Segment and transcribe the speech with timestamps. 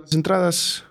[0.00, 0.84] las entradas.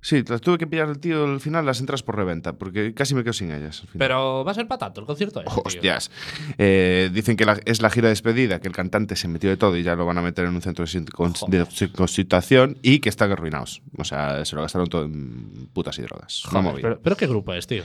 [0.00, 3.16] Sí, las tuve que pillar el tío al final, las entradas por reventa, porque casi
[3.16, 3.80] me quedo sin ellas.
[3.82, 3.98] al final.
[3.98, 5.50] Pero va a ser para tanto el concierto ese.
[5.64, 6.10] Hostias.
[6.56, 9.56] Eh, dicen que la- es la gira de despedida, que el cantante se metió de
[9.56, 13.32] todo y ya lo van a meter en un centro de constitución y que están
[13.32, 13.82] arruinados.
[13.96, 16.42] O sea, se lo gastaron todo en putas y drogas.
[16.46, 17.82] Joder, pero, pero qué grupo es, tío.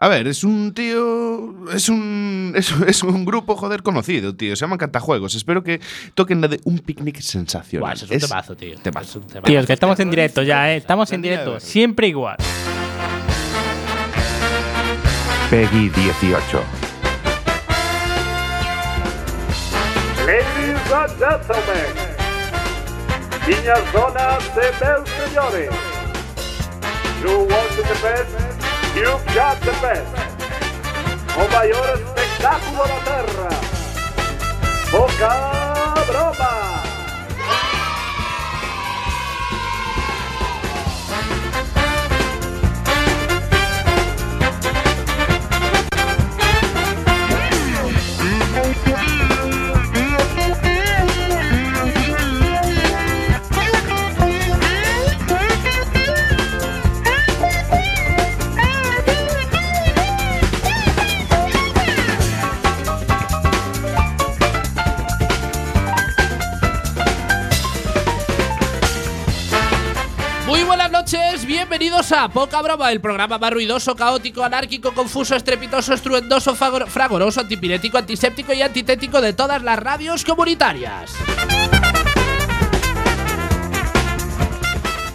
[0.00, 1.68] A ver, es un tío.
[1.72, 2.36] Es un.
[2.58, 4.56] Es, es un grupo, joder, conocido, tío.
[4.56, 5.34] Se llaman Cantajuegos.
[5.34, 5.80] Espero que
[6.14, 7.90] toquen la de un picnic sensacional.
[7.90, 8.78] Buah, es un temazo, tío.
[8.78, 9.08] temazo.
[9.08, 9.42] Es un temazo.
[9.42, 10.76] Tío, es que estamos en directo ya, ¿eh?
[10.76, 11.60] Estamos en directo.
[11.60, 12.36] Siempre igual.
[15.50, 16.62] Peggy 18.
[20.26, 21.94] Ladies and gentlemen,
[23.46, 24.44] niñas, donas
[25.24, 25.70] señores,
[27.22, 30.12] you want the best, you've got the best.
[31.36, 33.48] O maior espectáculo da terra.
[34.90, 35.67] Boca
[71.10, 77.40] noches, bienvenidos a Poca Broma, el programa más ruidoso, caótico, anárquico, confuso, estrepitoso, estruendoso, fragoroso,
[77.40, 81.14] antipirético, antiséptico y antitético de todas las radios comunitarias.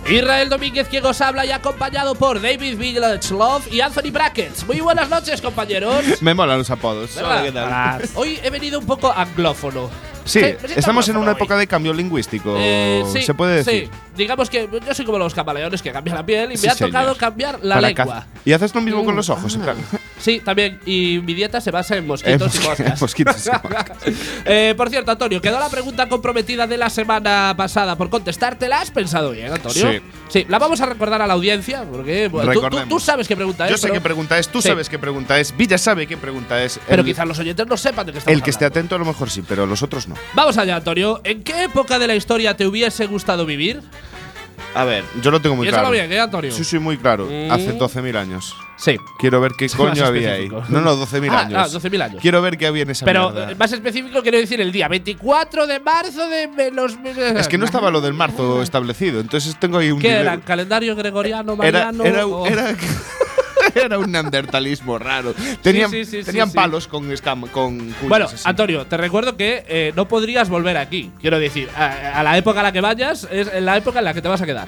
[0.09, 4.66] Israel Domínguez quien os habla y acompañado por David Village Love y Anthony Brackets.
[4.66, 6.03] Muy buenas noches, compañeros.
[6.22, 7.13] Me molan los apodos.
[7.16, 7.31] ¿Verdad?
[7.31, 8.09] Hola, ¿qué tal?
[8.16, 10.12] Hoy he venido un poco anglófono.
[10.25, 10.39] Sí,
[10.75, 11.35] estamos en una hoy.
[11.35, 12.55] época de cambio lingüístico.
[12.57, 13.85] Eh, sí, ¿Se puede decir?
[13.85, 16.73] Sí, digamos que yo soy como los camaleones que cambian la piel y me ha
[16.75, 16.91] señor.
[16.91, 18.27] tocado cambiar la Para lengua.
[18.45, 19.75] Y haces lo mismo con los ojos, plan.
[20.23, 20.79] Sí, también.
[20.85, 23.01] Y mi dieta se basa en mosquitos y moscas.
[23.01, 23.97] mosquitos y moscas.
[24.45, 28.67] Eh, por cierto, Antonio, quedó la pregunta comprometida de la semana pasada por contestarte.
[28.69, 29.91] ¿La has pensado bien, Antonio?
[29.91, 30.00] Sí.
[30.29, 32.89] Sí, la vamos a recordar a la audiencia porque bueno, tú- tú, Recordemos.
[32.89, 33.72] tú sabes qué pregunta es.
[33.72, 34.69] Yo sé qué pregunta es, tú Sí.
[34.69, 36.79] sabes qué pregunta es, Villa sabe qué pregunta es.
[36.88, 39.06] Pero quizás los oyentes no sepan de qué estamos el que esté atento a lo
[39.06, 40.16] mejor sí, pero los otros no.
[40.33, 41.19] Vamos allá, Antonio.
[41.23, 43.81] ¿En qué época de la historia te hubiese gustado vivir?
[44.75, 45.91] A ver, yo lo tengo muy claro.
[45.91, 46.51] bien, ¿eh, Antonio?
[46.51, 47.28] Sí, sí, muy claro.
[47.29, 47.51] Mm.
[47.51, 48.56] Hace 12.000 años.
[48.75, 48.97] Sí.
[49.19, 50.50] Quiero ver qué coño había ahí.
[50.50, 51.73] No, no, 12.000 Ah, años.
[51.75, 52.22] ah, 12.000 años.
[52.22, 53.51] Quiero ver qué había en esa Pero mierda.
[53.51, 56.97] eh, más específico quiero decir el día 24 de marzo de los.
[57.38, 60.33] Es que no estaba lo del marzo establecido, entonces tengo ahí un ¿Qué dilema.
[60.33, 60.41] era?
[60.41, 62.03] ¿Calendario gregoriano, Era, mariano?
[62.03, 62.75] era, o- era,
[63.75, 65.34] era un neandertalismo raro.
[65.62, 68.38] Tenían, sí, sí, sí, tenían palos con escam con cuñas Bueno, así.
[68.46, 71.12] Antonio, te recuerdo que eh, no podrías volver aquí.
[71.22, 74.13] Quiero decir, a, a la época a la que vayas es la época en la
[74.13, 74.68] que te vas a quedar.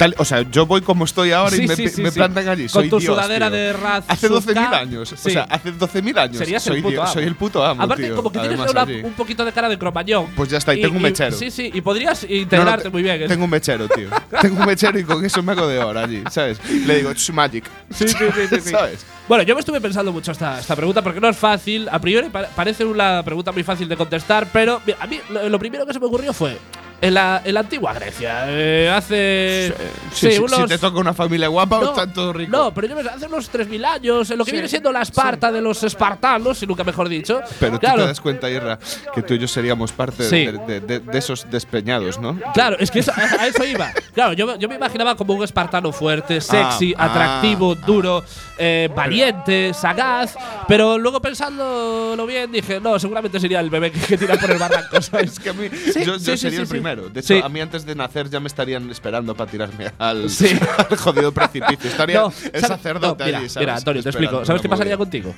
[0.00, 2.14] Tal- o sea, yo voy como estoy ahora Sí, y me, sí, sí, me sí.
[2.18, 2.62] plantan allí.
[2.62, 3.58] Con soy tu Dios, sudadera tío.
[3.58, 4.78] de Raz Hace 12.000 Suzka.
[4.78, 5.12] años.
[5.12, 6.38] O sea, hace 12.000 años.
[6.38, 7.12] Serías soy el puto Dios, amo.
[7.12, 7.82] Soy el puto amo.
[7.82, 8.16] Aparte, tío.
[8.16, 10.28] como que tienes una- un poquito de cara de cromañón.
[10.34, 11.36] Pues ya está, y tengo un mechero.
[11.36, 13.28] sí, sí, y podrías No, no, integrarte te- muy bien.
[13.28, 14.08] Tengo un mechero, tío.
[14.40, 16.58] tengo un mechero y con eso me hago de oro allí, ¿sabes?
[16.86, 17.64] Le digo, it's magic.
[17.90, 18.14] Sí, sí,
[18.62, 18.70] sí.
[18.70, 19.04] ¿Sabes?
[19.28, 21.88] Bueno, yo me estuve pensando mucho esta, esta pregunta porque no es fácil.
[21.92, 25.58] A priori pa- parece una pregunta muy fácil de contestar, pero a mí lo, lo
[25.58, 26.56] primero que se me ocurrió fue
[27.00, 28.44] en la, en la antigua Grecia.
[28.48, 29.74] eh, hace.
[30.12, 32.52] Sí, sí, unos- Si te toca una familia guapa, no, están todos ricos.
[32.52, 35.02] no, pero yo me hace unos 3.000 años, en lo que Sí, viene siendo la
[35.02, 37.40] Esparta de los espartanos, si nunca mejor dicho.
[37.58, 38.78] Pero tú claro, te das cuenta, Irra,
[39.14, 40.46] que tú y yo seríamos parte Sí.
[40.46, 42.38] de, de- de- de esos despeñados, ¿no?
[42.54, 43.92] Claro, es que eso- a, a eso iba.
[44.14, 48.24] Claro, yo, yo me imaginaba como un espartano fuerte, sexy, Ah, atractivo, ah, duro,
[48.58, 50.34] eh, valiente, sagaz.
[50.68, 54.58] Pero luego pensándolo bien dije, no, seguramente sería el bebé que, que tira por el
[54.58, 55.30] barranco, ¿sabes?
[55.32, 56.74] Es que a mí, Sí, yo, yo sí, sí, sería sí, el sí.
[56.92, 57.08] Primero.
[57.10, 57.40] De hecho, Sí.
[57.44, 60.58] a mí antes de nacer ya me estarían esperando para tirarme al, Sí.
[60.90, 61.90] al jodido precipicio.
[61.90, 63.66] Estaría No, el sacerdote No, mira, allí, ¿sabes?
[63.66, 64.44] Mira, Antonio, te explico.
[64.44, 65.04] ¿Sabes qué pasaría movida.
[65.10, 65.34] contigo?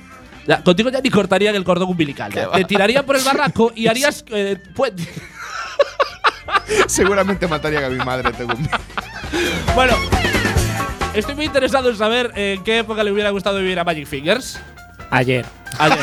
[0.47, 2.31] Ya, contigo ya ni cortarían el cordón umbilical.
[2.33, 2.49] ya.
[2.51, 5.07] Te tirarían por el barranco y harías eh, puente.
[6.87, 8.31] Seguramente matarían a mi madre.
[8.33, 8.69] Tengo un-
[9.75, 9.95] Bueno,
[11.13, 14.59] estoy muy interesado en saber en qué época le hubiera gustado vivir a Magic Fingers.
[15.09, 15.45] Ayer.
[15.79, 15.99] Ayer.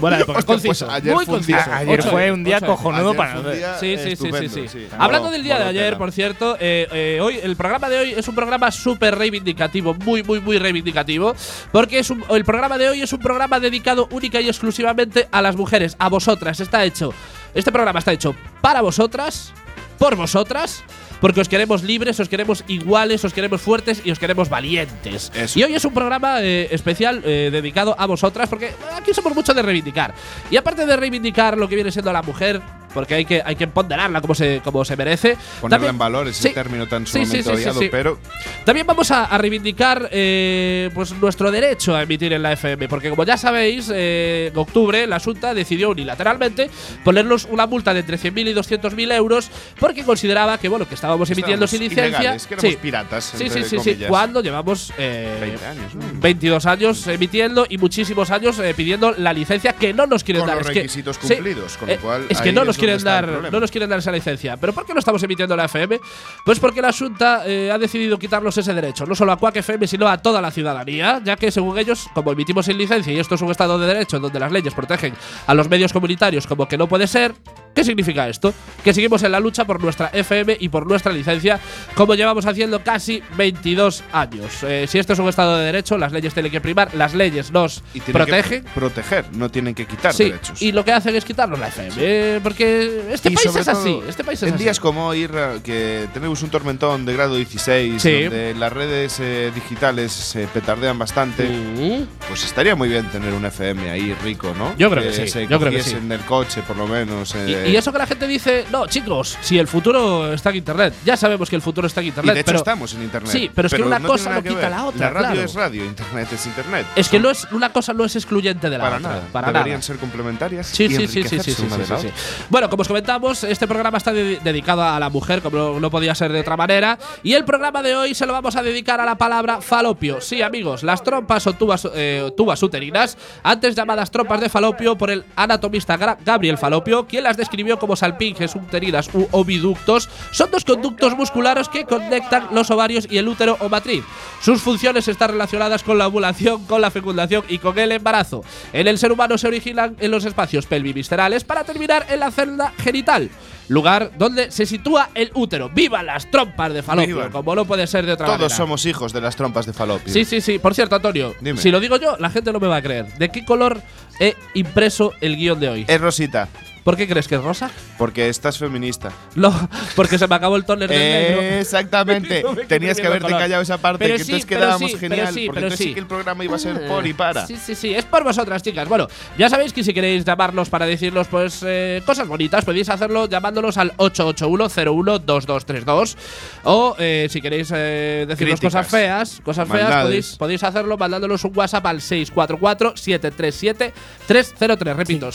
[0.00, 0.90] Hostia, pues conciso.
[0.90, 1.58] ayer muy fue un conciso.
[1.64, 3.58] día- Ayer Ocho fue un día ocho cojonudo Ayer para fue un nosotros.
[3.58, 4.68] día Sí, sí, sí, sí, estupendo, sí.
[4.68, 4.86] sí.
[4.98, 5.98] Hablando del día de ayer, tela.
[5.98, 10.22] por cierto, eh, eh, hoy el programa de hoy es un programa súper reivindicativo, muy,
[10.22, 11.34] muy, muy reivindicativo,
[11.72, 15.42] porque es un- el programa de hoy es un programa dedicado única y exclusivamente a
[15.42, 16.60] las mujeres, a vosotras.
[16.60, 17.12] Está hecho,
[17.54, 19.52] este programa está hecho para vosotras,
[19.98, 20.82] por vosotras.
[21.24, 25.32] Porque os queremos libres, os queremos iguales, os queremos fuertes y os queremos valientes.
[25.34, 25.58] Eso.
[25.58, 29.54] Y hoy es un programa eh, especial eh, dedicado a vosotras, porque aquí somos mucho
[29.54, 30.12] de reivindicar.
[30.50, 32.60] Y aparte de reivindicar lo que viene siendo la mujer,
[32.94, 35.36] porque hay que, hay que ponderarla como se, como se merece.
[35.60, 36.54] Ponerla También- en valor, ese Sí.
[36.54, 38.18] término tan sumamente sí, sí, odiado, pero
[38.64, 43.10] También vamos a, a reivindicar eh, pues nuestro derecho a emitir en la FM, porque
[43.10, 46.70] como ya sabéis, eh, en octubre la Junta decidió unilateralmente
[47.04, 51.28] ponernos una multa de entre 100.000 y 200.000 euros porque consideraba que bueno que estábamos
[51.30, 52.36] emitiendo Estábamos sin licencia.
[52.48, 53.98] que éramos piratas, Sí, sí, sí, sí.
[54.08, 56.02] Cuando llevamos eh, 20 años, ¿no?
[56.20, 60.48] 22 años emitiendo y muchísimos años eh, pidiendo la licencia que no nos quieren Con
[60.48, 60.58] dar.
[60.58, 63.52] los Es que- requisitos cumplidos, con lo eh, cual es que no nos quieren dar,
[63.52, 64.56] no nos quieren dar esa licencia.
[64.56, 66.00] ¿Pero por qué no estamos emitiendo la FM?
[66.44, 69.86] Pues porque la Junta eh, ha decidido quitarnos ese derecho, no solo a Quack FM,
[69.86, 73.34] sino a toda la ciudadanía, ya que según ellos, como emitimos sin licencia y esto
[73.34, 75.14] es un estado de derecho donde las leyes protegen
[75.46, 77.34] a los medios comunitarios como que no puede ser,
[77.74, 78.54] ¿Qué significa esto?
[78.84, 81.58] Que seguimos en la lucha por nuestra FM y por nuestra licencia,
[81.94, 84.62] como llevamos haciendo casi 22 años.
[84.62, 87.50] Eh, si esto es un Estado de Derecho, las leyes tienen que primar, las leyes
[87.50, 88.62] nos Y protegen.
[88.64, 90.62] que proteger, no tienen que quitar Sí, derechos.
[90.62, 93.98] y lo que hacen es quitarnos la FM, eh, porque este Y país es así,
[94.08, 94.62] este país es en así.
[94.64, 95.28] días como hoy,
[95.64, 98.22] que tenemos un tormentón de grado 16, Sí.
[98.24, 102.06] donde las redes eh, digitales se petardean bastante, Mm.
[102.28, 104.76] pues estaría muy bien tener un FM ahí rico, ¿no?
[104.78, 105.94] Yo creo que sí, se yo creo que sí.
[105.96, 107.34] en el coche, por lo menos.
[107.34, 110.56] Y, eh, y eso que la gente dice, no, chicos, si el futuro está en
[110.56, 113.02] Internet, ya sabemos que el futuro está en y Internet, de hecho pero estamos en
[113.02, 113.30] Internet.
[113.32, 114.70] Sí, pero es que una no cosa no quita ver.
[114.70, 115.42] la otra, La radio claro.
[115.46, 116.86] es radio, Internet es Internet.
[116.96, 119.22] es que no es una cosa no es excluyente de la para otra, nada.
[119.32, 119.82] para Deberían nada.
[119.82, 120.66] ser complementarias.
[120.66, 121.64] Sí, y sí, sí, sí, sí, sí,
[122.00, 122.08] sí.
[122.50, 126.14] Bueno, como os comentamos, este programa está de- dedicado a la mujer, como no, podía
[126.14, 126.98] ser de otra manera.
[127.22, 130.20] Y el programa de hoy se lo vamos a dedicar a la palabra falopio.
[130.20, 135.10] Sí, amigos, las trompas o tubas, eh, tubas uterinas, antes llamadas trompas de falopio por
[135.10, 141.16] el anatomista Gabriel Falopio, quien las describió como salpinges uterinas u oviductos, son dos conductos
[141.16, 144.04] musculares que conectan los ovarios y el útero o matriz.
[144.40, 148.42] Sus funciones están relacionadas con la ovulación, con la fecundación y con el embarazo.
[148.72, 152.72] En el ser humano se originan en los espacios pelviviscerales para terminar en la celda
[152.78, 153.30] genital,
[153.68, 155.70] lugar donde se sitúa el útero.
[155.70, 157.16] ¡Viva las trompas de falopio!
[157.16, 157.30] ¡Vivan!
[157.32, 158.38] Como no puede ser de otra manera.
[158.38, 160.12] Todos somos hijos de las trompas de falopio.
[160.12, 160.58] Sí, sí, sí.
[160.58, 161.60] Por cierto, Antonio, Dime.
[161.60, 163.06] si lo digo yo, la gente no me va a creer.
[163.14, 163.80] ¿De qué color
[164.20, 165.84] he impreso el guion de hoy?
[165.88, 166.48] Es Rosita,
[166.84, 167.70] ¿Por qué crees que es rosa?
[167.98, 169.10] porque estás feminista.
[169.34, 169.52] No,
[169.96, 171.40] porque se me acabó el toner del negro.
[171.42, 172.44] Exactamente.
[172.54, 173.40] No Tenías que haberte color.
[173.40, 175.32] callado esa parte, Pero que sí, entonces quedábamos sí, pero genial.
[175.34, 175.94] sí, porque pero entonces sí.
[175.94, 177.46] que el programa iba a ser por y para.
[177.46, 178.86] Sí, sí, sí, es por vosotras, chicas.
[178.88, 179.08] Bueno,
[179.38, 183.78] ya sabéis que si queréis llamarnos para decirnos pues eh, cosas bonitas, podéis hacerlo llamándonos
[183.78, 186.16] al 881-012232.
[186.64, 188.86] O eh, si queréis eh, decirnos Críticas.
[188.86, 194.94] cosas feas, cosas feas, podéis, podéis hacerlo mandándonos un WhatsApp al 644-737-303.
[194.96, 195.28] Repito,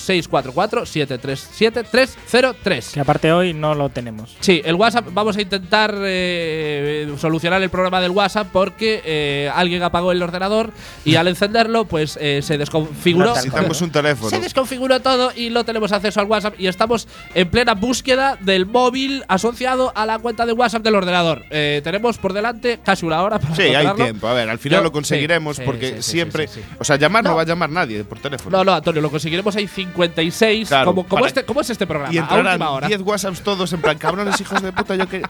[1.60, 2.94] 644-737-303.
[2.94, 4.36] Que aparte hoy no lo tenemos.
[4.40, 9.84] Sí, el WhatsApp, vamos a intentar eh, solucionar el problema del WhatsApp porque eh, alguien
[9.84, 10.72] apagó el ordenador
[11.06, 13.32] y al encenderlo, pues eh, se desconfiguró.
[13.32, 14.30] Necesitamos un teléfono.
[14.30, 18.66] Se desconfiguró todo y no tenemos acceso al WhatsApp y estamos en plena búsqueda del
[18.66, 21.44] móvil asociado a la cuenta de WhatsApp del ordenador.
[21.50, 24.28] Eh, tenemos por delante casi una hora para Sí, hay tiempo.
[24.28, 26.48] A ver, al final Yo- lo conseguiremos sí, porque sí, sí, siempre.
[26.48, 26.76] sí, sí, sí.
[26.80, 27.30] O sea, llamar no.
[27.30, 27.36] No.
[27.36, 28.58] va a llamar nadie por teléfono.
[28.58, 29.56] No, no, Antonio, lo conseguiremos.
[29.56, 30.68] Hay 56.
[30.68, 32.14] Claro, como, como, este, como es este programa.
[32.14, 32.88] y a entrarán última hora.
[32.88, 35.22] 10 WhatsApps todos en plan, cabrones hijos de puta, yo que.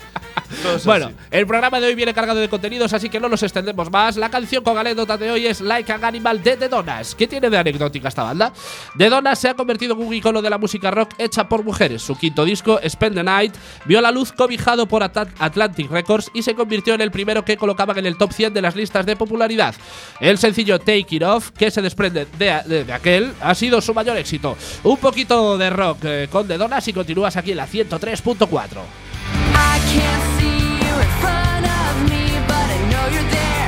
[0.86, 1.16] Bueno, así.
[1.32, 4.18] el programa de hoy viene cargado de contenidos, así que no nos extendemos más.
[4.18, 7.14] La canción con anécdota de hoy es Like an Animal de The Donas.
[7.16, 8.52] ¿Qué tiene de anecdótica esta banda?
[8.98, 12.02] The Donas se ha convertido en un icono de la música rock hecha por mujeres.
[12.02, 13.54] Su quinto disco, Spend the Night,
[13.86, 17.58] vio la luz cobijado por At- Atlantic Records y se convirtió en el primero que
[17.58, 19.76] colocaban en el top 100 de las listas de popularidad.
[20.20, 23.94] El sencillo Take It Off, que se desprende de, de- de aquel, ha sido su
[23.94, 24.58] mayor éxito.
[24.84, 28.40] Un poquito de rock eh, con The Donas y continúas aquí en la 103.4.
[28.40, 33.59] I can't see you in front of me, but I know you're there.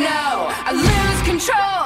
[0.00, 1.79] no, I lose control.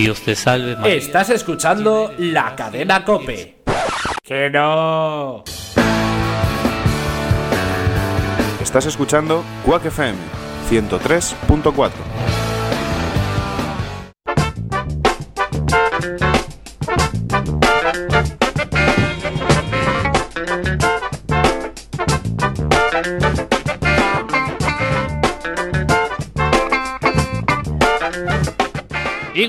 [0.00, 0.94] Dios te salve María.
[0.94, 3.56] Estás escuchando la cadena Cope.
[4.22, 5.44] ¡Que no!
[8.62, 10.16] Estás escuchando Quack FM
[10.70, 11.90] 103.4.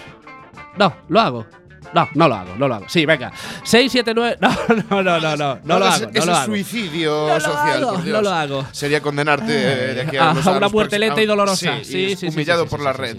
[0.77, 1.47] No, lo hago.
[1.94, 2.84] No, no lo hago, no lo hago.
[2.88, 3.32] Sí, venga.
[3.64, 4.38] 679.
[4.90, 5.58] No, no, no, no, no.
[5.64, 6.06] No lo hago.
[6.12, 6.46] No lo hago.
[6.46, 8.16] suicidio No lo social, hago, por Dios.
[8.16, 8.66] no lo hago.
[8.72, 11.78] Sería condenarte eh, de aquí A a, los- una muerte lenta y dolorosa.
[11.82, 13.16] Sí, Sí, humillado por la red.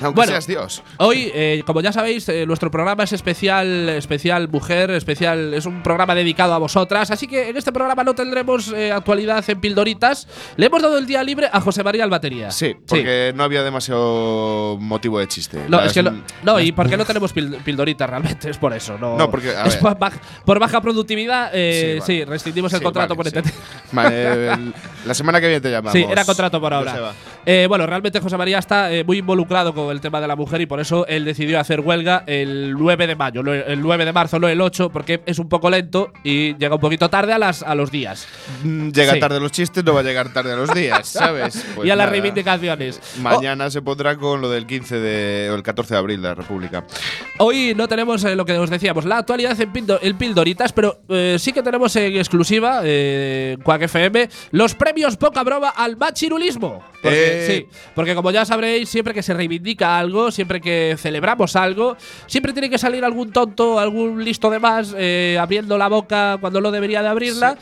[0.00, 0.82] Aunque Bueno, seas Dios.
[0.98, 5.82] Hoy, eh, como ya sabéis, eh, nuestro programa es especial, especial mujer, especial, es un
[5.82, 7.10] programa dedicado a vosotras.
[7.10, 10.26] Así que en este programa no tendremos actualidad en pildoritas.
[10.56, 12.50] Le hemos dado el día libre a José María Albatería.
[12.50, 15.64] Sí, porque no había demasiado motivo de chiste.
[15.68, 16.02] No, es que
[16.42, 17.58] no, y porque no tenemos pil-
[17.96, 18.98] realmente, es por eso.
[18.98, 19.82] No, No, porque, a es ver.
[19.82, 22.30] por, baja, por baja productividad, eh, Sí, sí, vale.
[22.32, 23.38] rescindimos el Sí, contrato vale, por sí.
[23.38, 23.54] entender.
[23.92, 24.74] Vale, el-
[25.06, 25.92] la semana que viene te llamamos.
[25.94, 27.12] Sí, era contrato por ahora.
[27.46, 30.60] Eh, bueno, realmente José María está eh, muy involucrado con el tema de la mujer
[30.60, 34.38] y por eso él decidió hacer huelga el 9 de mayo, el 9 de marzo,
[34.38, 37.62] no el 8, porque es un poco lento y llega un poquito tarde a, las,
[37.62, 38.26] a los días.
[38.62, 41.64] Mm, Llega tarde los chistes, no va a llegar tarde a los días, ¿sabes?
[41.74, 43.00] Pues y a las reivindicaciones.
[43.22, 46.34] Mañana se pondrá con lo del 15 de, o el 14 de abril de la
[46.34, 46.84] República.
[47.38, 51.00] Hoy no tenemos eh, lo que os decíamos, la actualidad en, Pildo- en Pildoritas, pero
[51.08, 56.82] eh, sí que tenemos en exclusiva, eh, Quack FM, los premios poca broma al machirulismo.
[57.02, 57.46] Porque, Eh.
[57.70, 62.52] Sí, porque como ya sabréis, siempre que se reivindica algo, siempre que celebramos algo, siempre
[62.52, 66.70] tiene que salir algún tonto, algún listo de más, eh, abriendo la boca cuando no
[66.72, 67.56] debería de abrirla.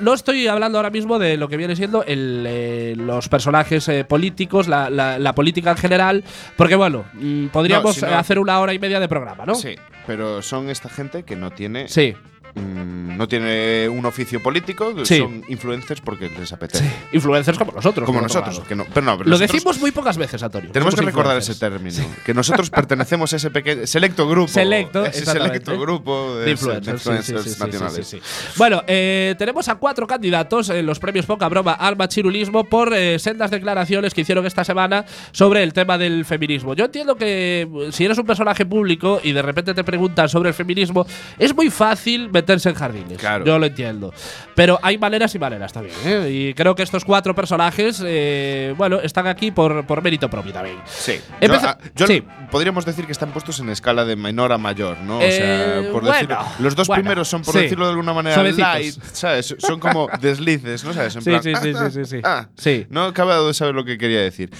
[0.00, 4.66] No estoy hablando ahora mismo de lo que viene siendo el, eh, los personajes políticos,
[4.66, 6.24] la, la- la política en general,
[6.56, 9.54] porque bueno, mm, podríamos si no- hacer una hora y media de programa, ¿no?
[9.60, 9.76] Sí,
[10.06, 12.16] pero son esta gente que no tiene Sí.
[12.54, 15.18] Mm, no tiene un oficio político, Sí.
[15.18, 16.90] son influencers porque les apetece.
[17.12, 18.06] Influencers como nosotros.
[18.06, 18.68] Como nosotros, lado.
[18.68, 20.70] que no, pero no, pero Lo nosotros decimos muy pocas veces, Antonio.
[20.72, 25.24] Tenemos que recordar ese término, que nosotros pertenecemos a ese pequeño selecto grupo, Selecto, ese
[25.26, 28.06] selecto grupo de, De influencers, sí, sí, influencers sí, sí, nacionales.
[28.06, 28.52] sí, sí, sí.
[28.56, 33.18] Bueno, eh, tenemos a cuatro candidatos en los premios Poca Broma al machirulismo por eh,
[33.18, 36.74] sendas declaraciones que hicieron esta semana sobre el tema del feminismo.
[36.74, 40.48] Yo entiendo que eh, si eres un personaje público y de repente te preguntan sobre
[40.48, 41.06] el feminismo,
[41.38, 43.18] es muy fácil meterse en jardines.
[43.18, 43.44] Claro.
[43.44, 44.12] Yo lo entiendo.
[44.54, 45.94] Pero hay maneras y maneras también.
[46.04, 46.28] ¿eh?
[46.30, 50.76] Y creo que estos cuatro personajes, eh, bueno, están aquí por, por mérito propio también.
[50.86, 51.20] Sí.
[51.40, 52.22] Empeza- yo, ah, yo sí.
[52.50, 55.18] podríamos decir que están puestos en escala de menor a mayor, ¿no?
[55.18, 56.38] o Eh, sea, por bueno, decirlo.
[56.58, 57.60] Los dos bueno, primeros son, por sí.
[57.60, 58.68] decirlo de alguna manera, Suavecitos.
[58.74, 59.54] light, ¿sabes?
[59.58, 61.16] Son como deslices, ¿no sabes?
[61.16, 62.20] En Sí, plan, sí, sí, ah, sí, sí, sí.
[62.24, 62.86] ah, Sí.
[62.90, 64.50] No acabado de saber lo que quería decir.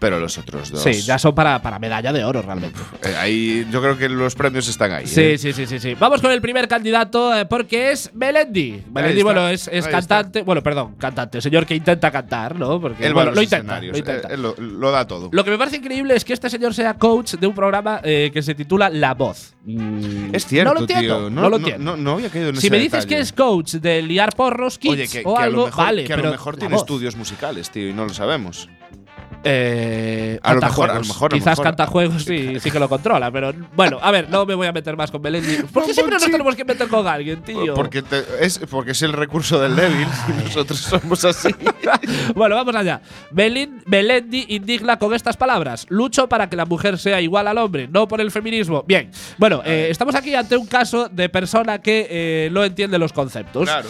[0.00, 0.82] Pero los otros dos.
[0.82, 2.80] Sí, ya son para, para medalla de oro realmente.
[3.04, 5.06] eh, ahí, yo creo que los premios están ahí.
[5.06, 5.38] Sí, ¿eh?
[5.38, 5.94] sí, sí, sí, sí.
[5.94, 8.82] Vamos con el primer candidato eh, porque es Melendi.
[8.92, 10.42] Melendi, bueno, es, es cantante.
[10.42, 11.40] Bueno, perdón, cantante.
[11.42, 12.80] Señor que intenta cantar, ¿no?
[12.80, 13.78] Porque Él bueno, lo intenta.
[13.78, 14.28] Lo intenta.
[14.28, 15.28] él lo, lo da todo.
[15.32, 18.40] Lo que me parece increíble es que este señor sea coach de un programa que
[18.42, 19.54] se titula La Voz.
[19.66, 21.30] Mm, Es cierto, no lo entiendo, tío.
[21.30, 21.84] No, lo entiendo.
[21.94, 23.16] No, no había caído en si ese me dices detalle.
[23.16, 25.84] que es coach de liar porros, kids Oye, que, o que a algo, lo mejor,
[25.84, 26.84] vale, que a lo mejor tiene voz.
[26.84, 28.70] estudios musicales, tío, y no lo sabemos.
[29.42, 31.64] Eh, A lo mejor, a lo Quizás mejor.
[31.64, 34.72] canta juegos sí, sí que lo controla, pero bueno, a ver, no me voy a
[34.72, 35.56] meter más con Melendi.
[35.72, 37.74] ¿Por qué siempre nos tenemos que meter con alguien, tío?
[37.74, 41.48] Porque, te- es, porque es el recurso del débil y nosotros somos así.
[42.34, 43.00] bueno, vamos allá.
[43.86, 45.86] Melendi indigna con estas palabras.
[45.88, 48.84] Lucho para que la mujer sea igual al hombre, no por el feminismo.
[48.86, 53.12] Bien, bueno, eh, estamos aquí ante un caso de persona que eh, no entiende los
[53.12, 53.64] conceptos.
[53.64, 53.88] Claro.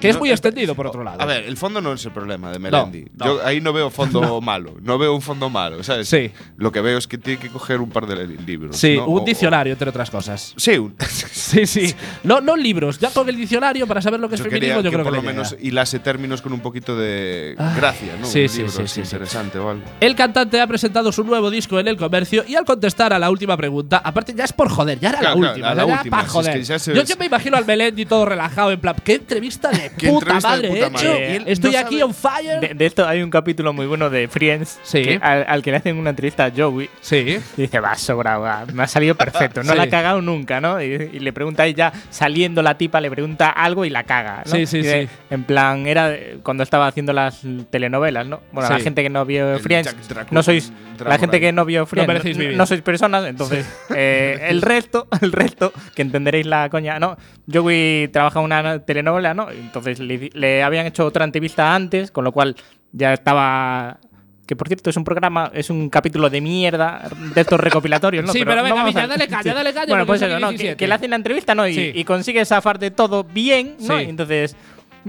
[0.00, 1.20] Que es No, muy extendido, por otro lado.
[1.20, 3.04] A ver, el fondo no es el problema de Melendi.
[3.16, 3.26] no.
[3.26, 4.76] Yo ahí no veo fondo malo.
[4.82, 6.08] No no veo un fondo malo, ¿sabes?
[6.08, 6.30] Sí.
[6.56, 8.76] Lo que veo es que tiene que coger un par de li- libros.
[8.76, 9.06] Sí, ¿no?
[9.06, 10.52] un O- diccionario, entre otras cosas.
[10.56, 10.94] sí, un-
[11.32, 11.94] Sí, sí.
[12.24, 14.76] No, no libros, ya con el diccionario para saber lo que es yo feminismo, quería
[14.76, 17.74] yo que creo por que lo le menos hilase términos con un poquito de Ah,
[17.76, 18.26] gracia, ¿no?
[18.26, 19.82] sí, Un sí, libro sí, interesante o algo.
[20.00, 23.30] El cantante ha presentado su nuevo disco en el comercio y al contestar a la
[23.30, 25.74] última pregunta, aparte ya es por joder, ya era Claro, la claro, última, a o
[25.74, 26.52] la sea, ya última, pa' si es joder.
[26.54, 29.70] que ya se- Yo, yo me imagino al Melendi todo relajado, en plan, qué entrevista
[29.70, 31.08] de Qué puta entrevista de madre he madre.
[31.08, 31.42] hecho.
[31.42, 32.60] Él Estoy no aquí sabe- on fire.
[32.60, 35.02] De, de esto hay un capítulo muy bueno de Friends Sí.
[35.02, 36.88] que al, al que le hacen una entrevista a Joey.
[37.00, 37.38] sí.
[37.56, 39.62] Y dice, va, sobrado, va, me ha salido perfecto.
[39.62, 39.76] No Sí.
[39.78, 40.82] la ha cagado nunca, ¿no?
[40.82, 44.42] Y, y le pregunta ahí ya, saliendo la tipa, le pregunta algo y la caga.
[44.44, 44.50] ¿no?
[44.52, 45.08] Sí, sí, Y sí.
[45.30, 48.40] En plan, era cuando estaba haciendo las telenovelas, ¿no?
[48.52, 49.94] Bueno, la gente que no vio El Friends,
[50.30, 50.72] no sois.
[51.04, 55.72] La gente que no vio Friends, no, sois personas, entonces eh, el resto, el resto,
[55.94, 57.16] que entenderéis la coña, ¿no?
[57.52, 59.50] Joey trabaja en una telenovela, ¿no?
[59.50, 62.56] Entonces le, le habían hecho otra entrevista antes, con lo cual
[62.92, 63.98] ya estaba
[64.46, 68.32] que por cierto es un programa, es un capítulo de mierda de estos recopilatorios, ¿no?
[68.32, 70.48] Sí, pero venga, vamos Miña, a- dale caña, dale caña, Bueno, porque pues eso, ¿no?
[70.48, 70.76] Que, 17.
[70.76, 71.66] que le hacen la entrevista, ¿no?
[71.68, 71.92] Y, Sí.
[71.94, 73.98] y consigue zafar de todo bien, ¿no?
[73.98, 74.04] Sí.
[74.04, 74.56] Y entonces,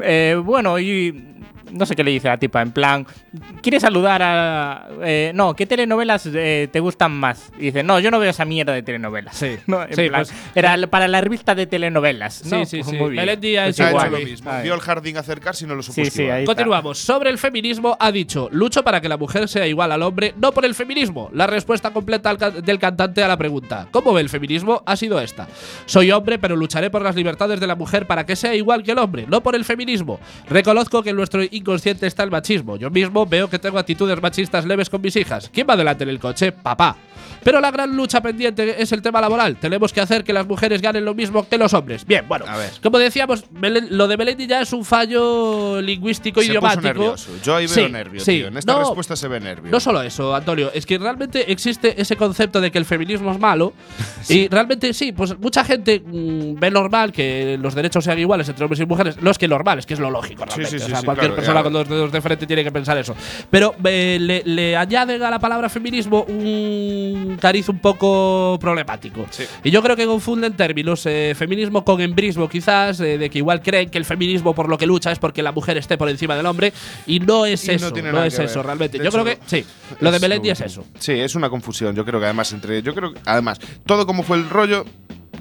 [0.02, 1.33] eh, bueno, y
[1.72, 3.06] no sé qué le dice a la tipa, en plan,
[3.62, 4.88] ¿quieres saludar a...
[5.04, 7.52] eh, no, ¿qué telenovelas eh, te gustan más?
[7.58, 9.36] Y dice, no, yo no veo esa mierda de telenovelas.
[9.36, 9.58] Sí.
[9.68, 12.60] No, en Sí, plan, pues- era l- para la revista de telenovelas, ¿no?
[12.60, 12.96] Sí, sí, Pues sí.
[12.98, 13.26] Muy bien.
[13.26, 14.12] Melendi ha Pues hecho Ha igual.
[14.12, 14.52] lo mismo.
[14.62, 16.98] Vio el jardín acercarse y no lo supo Sí, sí, Continuamos.
[17.00, 20.52] Sobre el feminismo ha dicho, lucho para que la mujer sea igual al hombre, no
[20.52, 21.30] por el feminismo.
[21.34, 24.84] La respuesta completa del cantante a la pregunta, ¿cómo ve el feminismo?
[24.86, 25.48] Ha sido esta.
[25.86, 28.92] Soy hombre, pero lucharé por las libertades de la mujer para que sea igual que
[28.92, 30.20] el hombre, no por el feminismo.
[30.50, 32.76] Reconozco que en nuestro inconsciente está el machismo.
[32.78, 35.50] Yo mismo veo que tengo actitudes machistas leves con mis hijas.
[35.54, 36.52] ¿Quién va adelante en el coche?
[36.52, 36.96] Papá.
[37.44, 39.58] Pero la gran lucha pendiente es el tema laboral.
[39.58, 42.06] Tenemos que hacer que las mujeres ganen lo mismo que los hombres.
[42.06, 42.46] Bien, bueno.
[42.48, 42.70] A ver.
[42.82, 46.82] Como decíamos, Melen- lo de Melendi ya es un fallo lingüístico Se puso idiomático.
[46.82, 47.32] nervioso.
[47.44, 48.32] Yo ahí veo Sí, nervio, sí.
[48.38, 48.48] tío.
[48.48, 49.72] En esta No, respuesta se ve nervio.
[49.72, 53.40] No solo eso, Antonio, es que realmente existe ese concepto de que el feminismo es
[53.40, 53.74] malo.
[54.30, 58.64] Y realmente sí, pues mucha gente mm, ve normal que los derechos sean iguales entre
[58.64, 59.22] hombres y mujeres.
[59.22, 60.72] No es que normal, es que es lo lógico, realmente.
[60.72, 62.72] sí, sí, o sea, sí, cualquier claro, persona con dos dedos de frente tiene que
[62.72, 63.16] pensar eso.
[63.50, 69.26] Pero eh, le, le añaden a la palabra feminismo un cariz un poco problemático.
[69.64, 73.62] Y yo creo que confunden términos eh, feminismo con embrismo, quizás, eh, de que igual
[73.62, 76.36] creen que el feminismo por lo que lucha es porque la mujer esté por encima
[76.36, 76.74] del hombre.
[77.08, 78.66] Y no es Y eso, no, es eso ver.
[78.66, 78.98] realmente.
[78.98, 79.66] De yo creo que sí,
[80.00, 80.86] lo de Melendi es eso.
[81.00, 81.96] Sí, es una confusión.
[81.96, 82.82] Yo creo que además entre.
[82.82, 84.86] Yo creo que además, todo como fue el rollo.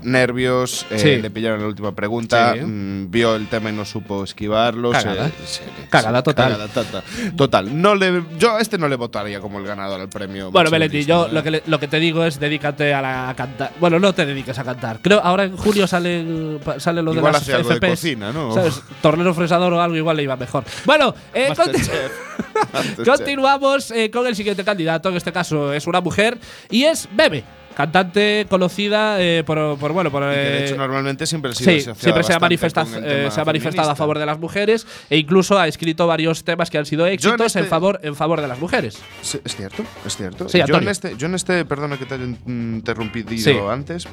[0.00, 1.16] Nervios, eh, Sí.
[1.22, 2.60] le pillaron la última pregunta, Sí.
[2.60, 4.90] mm, vio el tema y no supo esquivarlo.
[4.90, 5.30] Cagada.
[5.46, 6.52] se- se- Cagada total.
[6.52, 7.02] cagada tata-
[7.36, 7.80] total.
[7.80, 10.50] No le, yo a este no le votaría como el ganador al premio.
[10.50, 13.34] Bueno, disco, yo lo que, le- lo que te digo es dedícate a la a
[13.36, 13.72] cantar.
[13.78, 14.98] Bueno, no te dediques a cantar.
[15.02, 18.32] Creo ahora en julio sale, sale lo Igual de las hace algo de FPs, cocina,
[18.32, 18.54] ¿no?
[18.54, 18.80] ¿Sabes?
[19.02, 20.64] Tornero fresador o algo igual le iba mejor.
[20.84, 21.80] Bueno, eh, conti-
[23.04, 25.08] continuamos eh, con el siguiente candidato.
[25.10, 26.38] En este caso es una mujer
[26.70, 27.44] y es Bebe.
[27.74, 30.24] Cantante conocida eh, por, por, bueno, por.
[30.24, 33.44] De eh, hecho, normalmente siempre ha sido Sí, siempre se ha, manifestado, eh, se ha
[33.44, 37.06] manifestado a favor de las mujeres e incluso ha escrito varios temas que han sido
[37.06, 38.98] éxitos en, este- favor, en favor de las mujeres.
[39.22, 40.48] Sí, es cierto, es cierto.
[40.48, 43.56] Sí, yo, en este, yo en este, perdona que te haya mm, interrumpido Sí.
[43.70, 44.06] antes,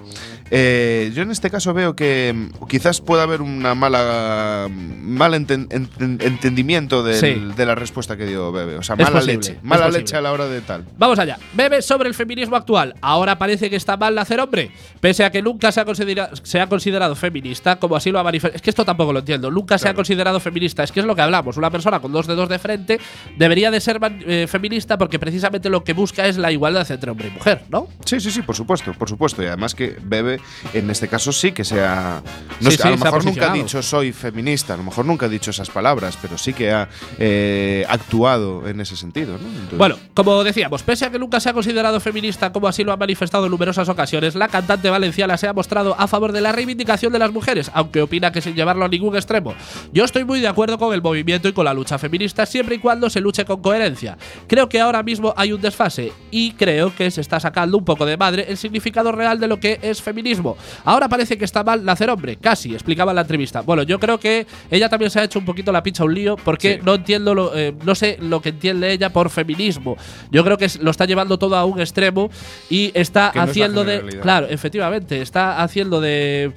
[0.52, 5.68] eh, yo en este caso veo que mm, quizás pueda haber una mala mal enten-
[5.70, 8.78] enten- entendimiento del- de la respuesta que dio Bebe.
[8.78, 9.60] O sea, mala posible, leche.
[9.64, 10.86] Mala leche a la hora de tal.
[10.98, 11.38] Vamos allá.
[11.54, 12.96] Bebe sobre el feminismo actual.
[13.02, 16.60] Ahora parece que está mal nacer hombre, pese a que nunca se ha, considera- se
[16.60, 18.56] ha considerado feminista, como así lo ha manifestado.
[18.56, 19.50] Es que esto tampoco lo entiendo.
[19.52, 20.84] Nunca se ha considerado feminista.
[20.84, 21.58] Es que es lo que hablamos.
[21.58, 23.00] Una persona con dos dedos de frente
[23.38, 27.28] debería de ser eh, feminista porque precisamente lo que busca es la igualdad entre hombre
[27.30, 27.88] y mujer, ¿no?
[28.06, 29.42] Sí, sí, sí, por supuesto, por supuesto.
[29.44, 30.40] Y además que Bebe,
[30.74, 32.22] en este caso sí que sea.
[32.60, 35.06] Sí, No sé, sí, a lo mejor nunca ha dicho soy feminista, a lo mejor
[35.06, 39.34] nunca ha dicho esas palabras, pero sí que ha eh, actuado en ese sentido.
[39.38, 39.48] ¿no?
[39.48, 42.92] Entonces- Bueno, como decíamos, pese a que nunca se ha considerado feminista, como así lo
[42.92, 46.52] ha manifestado en numerosas ocasiones, la cantante valenciana se ha mostrado a favor de la
[46.52, 49.54] reivindicación de las mujeres, aunque opina que sin llevarlo a ningún extremo.
[49.94, 52.80] Yo estoy muy de acuerdo con el movimiento y con la lucha feminista siempre y
[52.80, 54.18] cuando se luche con coherencia.
[54.48, 58.06] Creo que ahora mismo hay un desfase y creo que se está sacando un poco
[58.06, 60.58] de madre el significado real de lo que es feminismo.
[60.86, 63.62] Ahora parece que está mal nacer hombre, casi, explicaba en la entrevista.
[63.62, 66.36] Bueno, yo creo que ella también se ha hecho un poquito la picha un lío
[66.38, 66.80] porque Sí.
[66.86, 69.96] no entiendo, lo, eh, no sé lo que entiende ella por feminismo.
[70.32, 72.30] Yo creo que lo está llevando todo a un extremo
[72.70, 74.20] y está No es haciendo de.
[74.22, 76.52] Claro, efectivamente, está haciendo de.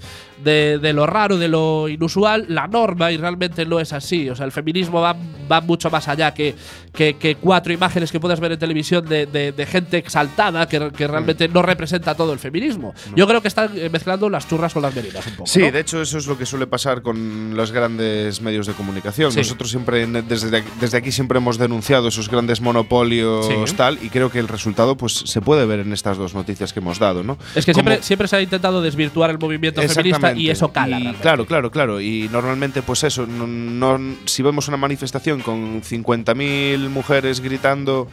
[0.44, 4.28] De, de lo raro, de lo inusual, la norma y realmente no es así.
[4.30, 5.16] O sea, el feminismo va,
[5.50, 6.54] va mucho más allá que,
[6.92, 10.90] que, que cuatro imágenes que puedas ver en televisión de, de- de gente exaltada que,
[10.92, 12.94] que realmente no representa todo el feminismo.
[13.16, 15.46] Yo creo que están eh, mezclando las churras con las merinas un poco.
[15.46, 15.72] Sí, ¿no?
[15.72, 19.32] de hecho eso es lo que suele pasar con los grandes medios de comunicación.
[19.32, 19.38] Sí.
[19.38, 23.74] Nosotros siempre desde, aquí- desde aquí siempre hemos denunciado esos grandes monopolios Sí.
[23.76, 26.80] tal y creo que el resultado pues se puede ver en estas dos noticias que
[26.80, 27.38] hemos dado, ¿no?
[27.54, 30.31] Es que Como- siempre, siempre se ha intentado desvirtuar el movimiento feminista.
[30.38, 30.98] Y eso cala.
[31.00, 32.00] Y claro, claro, claro.
[32.00, 38.08] Y normalmente, pues eso, no, no- si vemos una manifestación con 50.000 mujeres gritando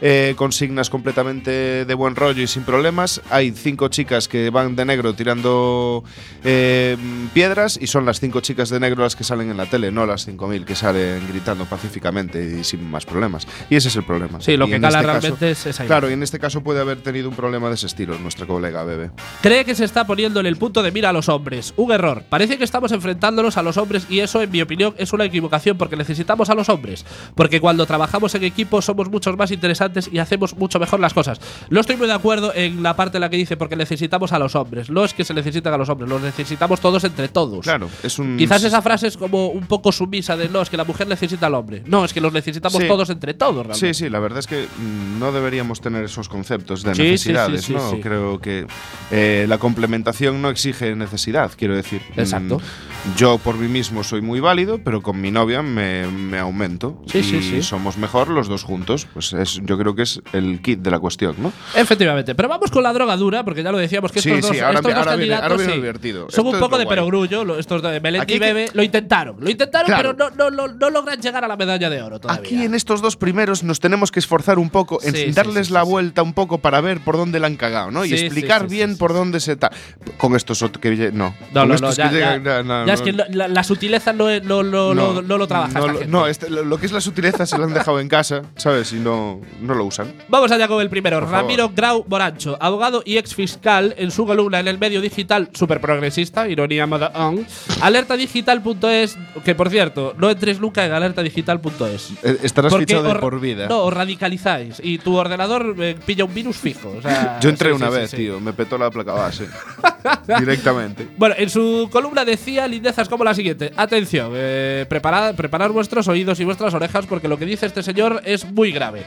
[0.00, 4.84] eh, consignas completamente de buen rollo y sin problemas, hay cinco chicas que van de
[4.84, 6.04] negro tirando
[6.44, 6.96] eh,
[7.32, 10.06] piedras y son las cinco chicas de negro las que salen en la tele, no
[10.06, 13.46] las 5.000 que salen gritando pacíficamente y sin más problemas.
[13.70, 14.40] Y ese es el problema.
[14.40, 16.62] Sí, lo Y que cala este caso- realmente es esa Claro, y en este caso
[16.62, 19.10] puede haber tenido un problema de ese estilo nuestra colega Bebe.
[19.42, 21.63] Cree que se está poniendo en el punto de mira a los hombres.
[21.76, 22.22] Un error.
[22.28, 25.78] Parece que estamos enfrentándonos a los hombres y eso, en mi opinión, es una equivocación
[25.78, 27.04] porque necesitamos a los hombres.
[27.34, 31.40] Porque cuando trabajamos en equipo somos muchos más interesantes y hacemos mucho mejor las cosas.
[31.70, 34.38] No estoy muy de acuerdo en la parte en la que dice porque necesitamos a
[34.38, 34.90] los hombres.
[34.90, 37.60] No es que se necesitan a los hombres, los necesitamos todos entre todos.
[37.64, 38.36] Claro, es un.
[38.36, 41.46] Quizás esa frase es como un poco sumisa de no, es que la mujer necesita
[41.46, 41.82] al hombre.
[41.86, 42.88] No, es que los necesitamos Sí.
[42.88, 43.94] todos entre todos, realmente.
[43.94, 47.64] Sí, sí, la verdad es que mm, no deberíamos tener esos conceptos de Sí, necesidades,
[47.64, 48.00] sí, ¿no?
[48.00, 48.66] Creo que
[49.10, 52.00] eh, la complementación no exige necesidad, quiero decir.
[52.16, 52.58] Exacto.
[52.58, 57.02] Mm, Yo por mí mismo soy muy válido, pero con mi novia me, me aumento.
[57.06, 57.62] Sí, y sí, sí.
[57.62, 59.06] somos mejor los dos juntos.
[59.12, 61.52] Pues es, yo creo que es el kit de la cuestión, ¿no?
[61.76, 64.78] Efectivamente, pero vamos con la droga dura, porque ya lo decíamos que estos dos, ahora
[64.78, 66.20] estos vi- dos ahora viene- candidatos ahora viene sí, lo divertido.
[66.30, 66.96] son Esto un poco de guay.
[66.96, 70.16] perogrullo, lo- estos de Melendi Aquí y Bebe lo intentaron, lo intentaron, Claro.
[70.16, 72.40] pero no, no, no, no logran llegar a la medalla de oro todavía.
[72.40, 76.22] Aquí en estos dos primeros nos tenemos que esforzar un poco en darles la vuelta
[76.22, 78.04] un poco para ver por dónde la han cagado, ¿no?
[78.04, 79.70] Y explicar bien por dónde se está.
[80.16, 81.33] Con estos otros que no.
[81.52, 85.46] No, no, no, estos ya, que ya- ya es que la, sutileza no, es- lo
[85.46, 86.30] trabaja No, esta gente.
[86.30, 88.92] este- lo, lo que es la sutileza se lo han dejado en casa, ¿sabes?
[88.92, 90.12] Y no, no lo usan.
[90.28, 91.20] Vamos allá con el primero.
[91.20, 91.42] Por favor.
[91.42, 95.80] Ramiro Grau Morancho, abogado y ex fiscal, en su columna en el medio digital super
[95.80, 97.46] progresista, ironía mother on,
[97.82, 102.10] alertadigital.es, que por cierto, no entres nunca en alertadigital.es.
[102.22, 103.68] Eh, Estarás Porque fichado de por vida.
[103.68, 106.94] No, os radicalizáis y tu ordenador eh, pilla un virus fijo.
[106.98, 108.16] o sea, Yo entré sí, una sí, vez, sí.
[108.16, 108.40] tío.
[108.40, 109.46] Me petó la placa base.
[110.38, 111.06] Directamente.
[111.24, 113.72] Bueno, en su columna decía lindezas como la siguiente.
[113.78, 118.20] Atención, eh, preparad, preparad vuestros oídos y vuestras orejas porque lo que dice este señor
[118.26, 119.06] es muy grave.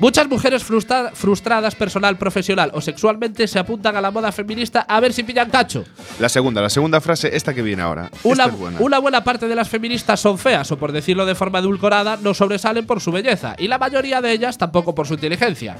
[0.00, 4.98] Muchas mujeres frustra- frustradas personal, profesional o sexualmente se apuntan a la moda feminista a
[4.98, 5.84] ver si pillan cacho.
[6.18, 8.10] La segunda, la segunda frase, esta que viene ahora.
[8.24, 8.80] Una, es buena.
[8.80, 12.34] una buena parte de las feministas son feas o por decirlo de forma edulcorada no
[12.34, 15.76] sobresalen por su belleza y la mayoría de ellas tampoco por su inteligencia.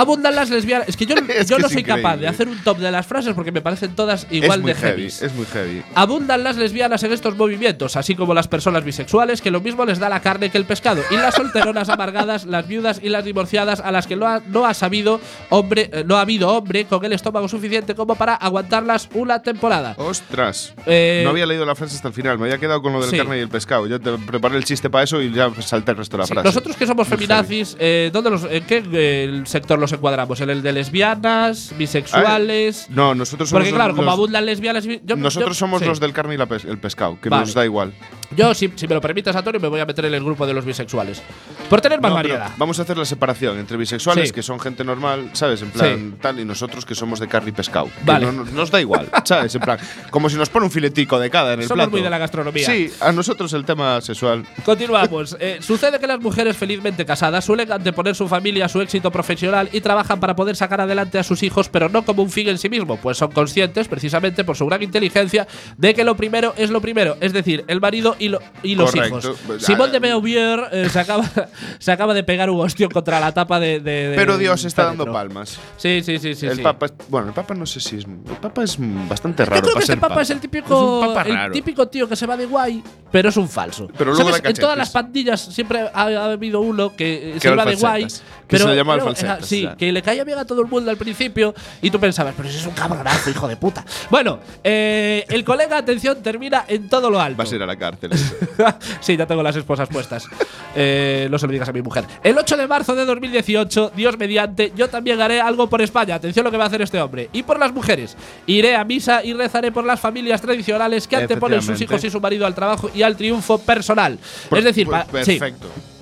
[0.00, 0.88] Abundan las lesbianas.
[0.88, 3.04] Es que yo, Es yo que no soy capaz de hacer un top de las
[3.06, 5.06] frases porque me parecen todas igual es muy de heavy.
[5.06, 5.82] Es muy heavy.
[5.94, 9.98] Abundan las lesbianas en estos movimientos, así como las personas bisexuales, que lo mismo les
[9.98, 13.80] da la carne que el pescado, y las solteronas amargadas, las viudas y las divorciadas,
[13.80, 17.04] a las que no ha, no ha sabido hombre, eh, no ha habido hombre con
[17.04, 19.94] el estómago suficiente como para aguantarlas una temporada.
[19.98, 20.74] Ostras.
[20.86, 22.38] Eh, no había leído la frase hasta el final.
[22.38, 23.16] Me había quedado con lo del sí.
[23.16, 23.86] carne y el pescado.
[23.86, 26.32] Yo te preparé el chiste para eso y ya salté el resto de la Sí,
[26.34, 26.48] frase.
[26.48, 30.40] nosotros que somos feminazis, eh, ¿dónde los, ¿en qué eh, el sector los encuadramos?
[30.40, 32.82] ¿En el de lesbianas, bisexuales?
[32.86, 32.94] heavy.
[32.94, 35.86] No, nosotros somos Porque claro, los- como abundan lesbianas yo- Nosotros yo- somos sí.
[35.86, 37.44] los del carne y la pes- el pescado, que Vale.
[37.46, 37.92] nos da igual.
[38.36, 40.52] Yo, si, si me lo permites, Antonio, me voy a meter en el grupo de
[40.54, 41.22] los bisexuales.
[41.70, 42.54] Por tener más No, pero variedad.
[42.58, 44.34] vamos a hacer la separación entre bisexuales, Sí.
[44.34, 45.62] que son gente normal, ¿sabes?
[45.62, 47.86] En plan tal, y nosotros que somos de carne y pescado.
[47.86, 48.26] que Vale.
[48.26, 49.54] no- no- nos da igual, ¿sabes?
[49.54, 49.78] En plan,
[50.10, 51.90] como si nos pone un filetico de cada en el Somos plato.
[51.90, 52.66] muy de la gastronomía.
[52.66, 54.44] Sí, a nosotros el tema sexual.
[54.64, 55.36] Continuamos.
[55.48, 59.68] Eh, sucede que las mujeres felizmente casadas suelen anteponer su familia a su éxito profesional
[59.72, 62.58] y trabajan para poder sacar adelante a sus hijos, pero no como un fin en
[62.58, 66.70] sí mismo, pues son conscientes, precisamente por su gran inteligencia, de que lo primero es
[66.70, 69.18] lo primero, es decir, el marido y, lo- y los Correcto.
[69.18, 69.38] hijos.
[69.46, 71.24] Pues, Simón de Beauvoir eh, se, acaba,
[71.78, 73.80] se acaba de pegar un ostión contra la tapa de.
[73.80, 75.58] de- de- Pero Dios está dando palmas.
[75.76, 76.46] Sí, sí, sí, sí.
[76.46, 76.62] el sí.
[76.62, 78.04] Papa, es- bueno, el Papa no sé si es.
[78.04, 79.62] El Papa es bastante Yo raro.
[79.62, 82.26] creo que este papa, es el típico, Es un papa el típico tío que se
[82.26, 83.88] va de guay, pero es un falso.
[83.96, 84.44] Pero luego ¿Sabes?
[84.44, 88.04] En todas las pandillas siempre ha, ha habido uno que, Que se el de guay,
[88.06, 88.12] que
[88.48, 89.76] pero se le llamaba el pero, falsetas, sí, o sea.
[89.76, 92.56] que le caía bien a todo el mundo al principio y tú pensabas, pero si
[92.56, 93.84] es un cabronazo, hijo de puta.
[94.10, 97.36] Bueno, eh, el colega, atención, termina en todo lo alto.
[97.38, 98.07] Vas a ir a la cárcel.
[99.00, 100.26] sí, ya tengo las esposas puestas.
[100.74, 102.04] Eh, no se lo digas a mi mujer.
[102.22, 106.16] El 8 de marzo de 2018, Dios mediante, yo también haré algo por España.
[106.16, 107.28] Atención lo que va a hacer este hombre.
[107.32, 108.16] Y por las mujeres.
[108.46, 112.20] Iré a misa y rezaré por las familias tradicionales que anteponen sus hijos y su
[112.20, 114.18] marido al trabajo y al triunfo personal.
[114.48, 115.38] Por- es decir, pues, sí.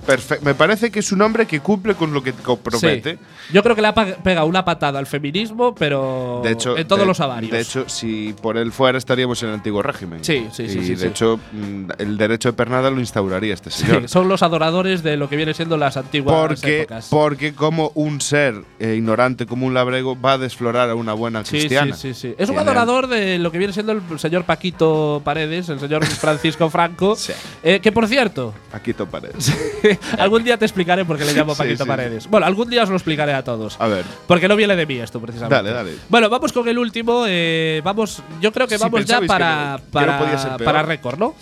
[0.07, 0.43] Perfecto.
[0.45, 3.13] Me parece que es un hombre que cumple con lo que promete.
[3.15, 3.19] Sí.
[3.53, 7.01] Yo creo que le ha pegado una patada al feminismo, pero De hecho, en todos
[7.01, 7.51] de- los avarios.
[7.51, 10.23] De hecho, si por él fuera, estaríamos en el antiguo régimen.
[10.23, 11.07] Sí, sí, sí, Y sí, de sí.
[11.07, 14.09] hecho, mm, el derecho de pernada lo instauraría este Sí, señor.
[14.09, 17.07] son los adoradores de lo que viene siendo las antiguas Porque, épocas.
[17.09, 21.43] porque como un ser eh, ignorante como un labrego va a desflorar a una buena
[21.43, 21.95] cristiana.
[21.95, 22.35] sí, sí, sí.
[22.37, 26.69] Es un adorador de lo que viene siendo el señor Paquito Paredes, el señor Francisco
[26.69, 27.15] Franco.
[27.27, 27.33] Sí.
[27.63, 29.51] Eh, que por cierto, Paquito Paredes.
[30.17, 32.27] algún día te explicaré por qué le llamo Paquito sí, Paredes.
[32.29, 33.75] Bueno, algún día os lo explicaré a todos.
[33.79, 34.05] A ver.
[34.27, 35.55] Porque no viene de mí esto, precisamente.
[35.55, 35.95] Dale, dale.
[36.09, 37.25] Bueno, vamos con el último.
[37.27, 40.17] eh, vamos, yo creo que vamos ya para, que no- que no
[40.57, 41.35] para, para récord, ¿no?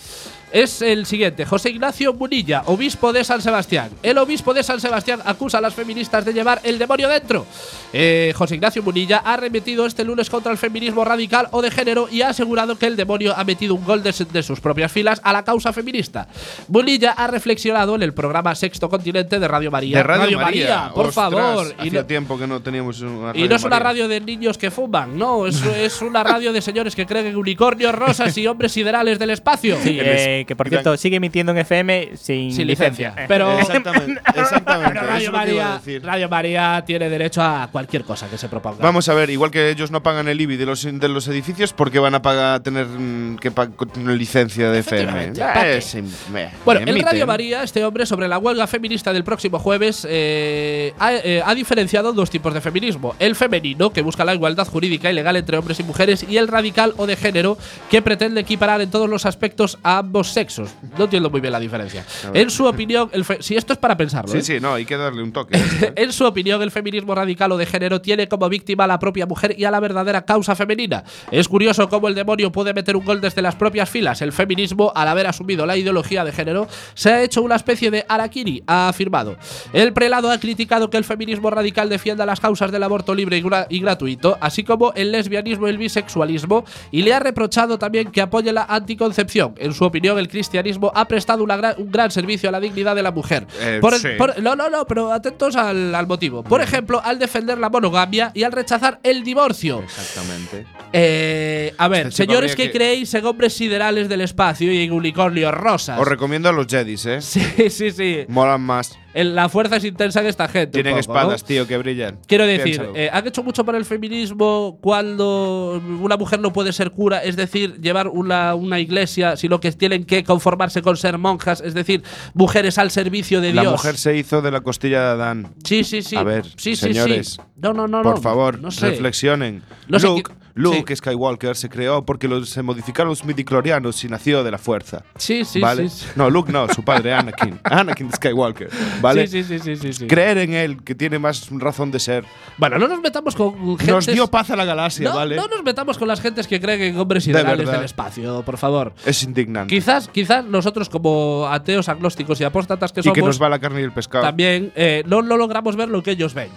[0.51, 3.89] Es el siguiente, José Ignacio Munilla, obispo de San Sebastián.
[4.01, 7.45] El obispo de San Sebastián acusa a las feministas de llevar el demonio dentro.
[7.91, 12.07] Eh, José Ignacio Munilla ha remetido este lunes contra el feminismo radical o de género
[12.09, 15.19] y ha asegurado que el demonio ha metido un gol de, de sus propias filas
[15.23, 16.27] a la causa feminista.
[16.69, 19.97] Munilla ha reflexionado en el programa Sexto Continente de Radio María.
[19.97, 21.75] De Radio, María, por Ostras, favor.
[21.83, 23.83] Y no- tiempo que no teníamos una y no es una María.
[23.89, 27.35] radio de niños que fuman, no, es, es una radio de señores que creen en
[27.35, 29.77] unicornios rosas y hombres siderales del espacio.
[29.83, 33.13] Sí, eh, que por cierto sigue emitiendo en FM sin, Sin licencia.
[33.17, 33.25] Eh.
[33.27, 34.99] Pero, Exactamente, exactamente.
[34.99, 36.03] pero eso Radio, María, decir.
[36.03, 38.77] Radio María tiene derecho a cualquier cosa que se proponga.
[38.81, 41.71] Vamos a ver, igual que ellos no pagan el IBI de los, de los edificios,
[41.73, 45.31] ¿por qué van a pagar tener mm, que pa- con una licencia de FM?
[45.37, 46.01] Eh, sí,
[46.33, 47.25] me- Bueno, me en Radio.
[47.27, 52.13] María, este hombre sobre la huelga feminista del próximo jueves eh, ha, eh, ha diferenciado
[52.13, 53.15] dos tipos de feminismo.
[53.19, 56.47] El femenino, que busca la igualdad jurídica y legal entre hombres y mujeres, y el
[56.47, 57.57] radical o de género,
[57.89, 60.69] que pretende equiparar en todos los aspectos a ambos sexos.
[60.97, 62.05] No entiendo muy bien la diferencia.
[62.33, 64.31] En su opinión, el fe- si esto es para pensarlo.
[64.31, 64.41] Sí, ¿eh?
[64.41, 65.59] sí, no, hay que darle un toque.
[65.95, 69.25] En su opinión, el feminismo radical o de género tiene como víctima a la propia
[69.25, 71.03] mujer y a la verdadera causa femenina.
[71.31, 74.21] Es curioso cómo el demonio puede meter un gol desde las propias filas.
[74.21, 78.05] El feminismo, al haber asumido la ideología de género, se ha hecho una especie de
[78.07, 79.37] harakiri, ha afirmado.
[79.73, 83.43] El prelado ha criticado que el feminismo radical defienda las causas del aborto libre y,
[83.43, 88.11] gra- y gratuito, así como el lesbianismo y el bisexualismo, y le ha reprochado también
[88.11, 89.55] que apoye la anticoncepción.
[89.57, 92.95] En su opinión, el cristianismo ha prestado una gran- un gran servicio a la dignidad
[92.95, 93.45] de la mujer.
[93.59, 94.09] Eh, Por- sí.
[94.17, 96.43] por- no, no, no, pero atentos al, al motivo.
[96.43, 99.81] Por ejemplo, al defender la monogamia y al rechazar el divorcio.
[99.81, 100.65] Exactamente.
[100.93, 104.91] Eh, a ver, Este señores que, que- creéis en hombres siderales del espacio y en
[104.91, 105.99] unicornios rosas.
[105.99, 107.21] Os recomiendo a los Jedis, ¿eh?
[107.21, 108.25] Sí, sí, sí.
[108.27, 108.97] Molan más.
[109.23, 110.73] La fuerza es intensa en esta gente.
[110.73, 111.47] Tienen poco, espadas, ¿no?
[111.47, 112.19] tío, que brillan.
[112.27, 116.91] Quiero decir, eh, han hecho mucho para el feminismo cuando una mujer no puede ser
[116.91, 121.61] cura, es decir, llevar una, una iglesia, sino que tienen que conformarse con ser monjas,
[121.61, 123.73] es decir, mujeres al servicio de la Dios.
[123.73, 125.47] mujer se hizo de la costilla de Adán.
[125.63, 126.17] Sí, sí, sí.
[126.17, 127.41] A ver, sí, señores, sí.
[127.55, 128.01] No, no, no.
[128.01, 128.89] Por no, favor, no sé.
[128.89, 129.63] reflexionen.
[129.87, 130.95] No sé Luke, Luke sí.
[130.95, 135.03] Skywalker se creó porque los- se modificaron los midiclorianos y nació de la fuerza.
[135.17, 135.89] Sí, sí, ¿Vale?
[135.89, 136.05] sí.
[136.15, 137.59] No, Luke no, su padre, Anakin.
[137.63, 138.69] Anakin Skywalker.
[139.01, 139.27] ¿Vale?
[139.27, 140.07] Sí, sí, sí, sí, sí, sí.
[140.07, 142.23] Creer en él, que tiene más razón de ser.
[142.57, 143.87] Bueno, no nos metamos con gentes…
[143.87, 145.35] Nos dio paz a la galaxia, no, ¿vale?
[145.35, 147.73] no nos metamos con las gentes que creen en hombres De ideales verdad.
[147.73, 148.93] del espacio, por favor.
[149.05, 149.73] Es indignante.
[149.75, 153.59] Quizás, quizás nosotros como ateos, agnósticos y apóstatas que y somos, que nos va la
[153.59, 154.23] carne y el pescado.
[154.23, 156.49] también eh, no, no logramos ver lo que ellos ven.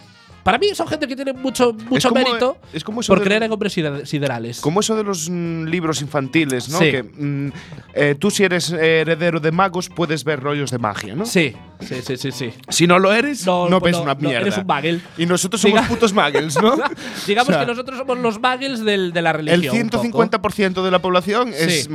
[0.49, 3.43] Para mí son gente que tiene mucho, mucho como- mérito es como eso por creer
[3.43, 4.61] en hombres sider- siderales.
[4.63, 6.79] Como eso de los mm, libros infantiles, ¿no?
[6.79, 6.91] Sí.
[6.91, 7.53] Que mm,
[7.93, 11.27] eh, tú si eres heredero de magos puedes ver rollos de magia, ¿no?
[11.27, 12.51] Sí, sí, sí, sí, sí.
[12.71, 14.41] Si no lo eres, no, No, ves no, una no, mierda.
[14.41, 15.03] eres un bagel.
[15.19, 16.77] Y nosotros somos Diga- putos muggles, ¿no?
[17.27, 19.91] Digamos O sea, que nosotros somos los bagels del- de la El religión.
[19.91, 20.03] poco.
[20.03, 21.89] 150% de la población es Sí.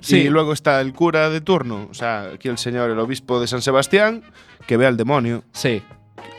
[0.00, 0.16] Sí.
[0.16, 3.46] Y luego está el cura de turno, o sea, aquí el señor, el obispo de
[3.46, 4.24] San Sebastián,
[4.66, 5.44] que ve al demonio.
[5.52, 5.80] Sí.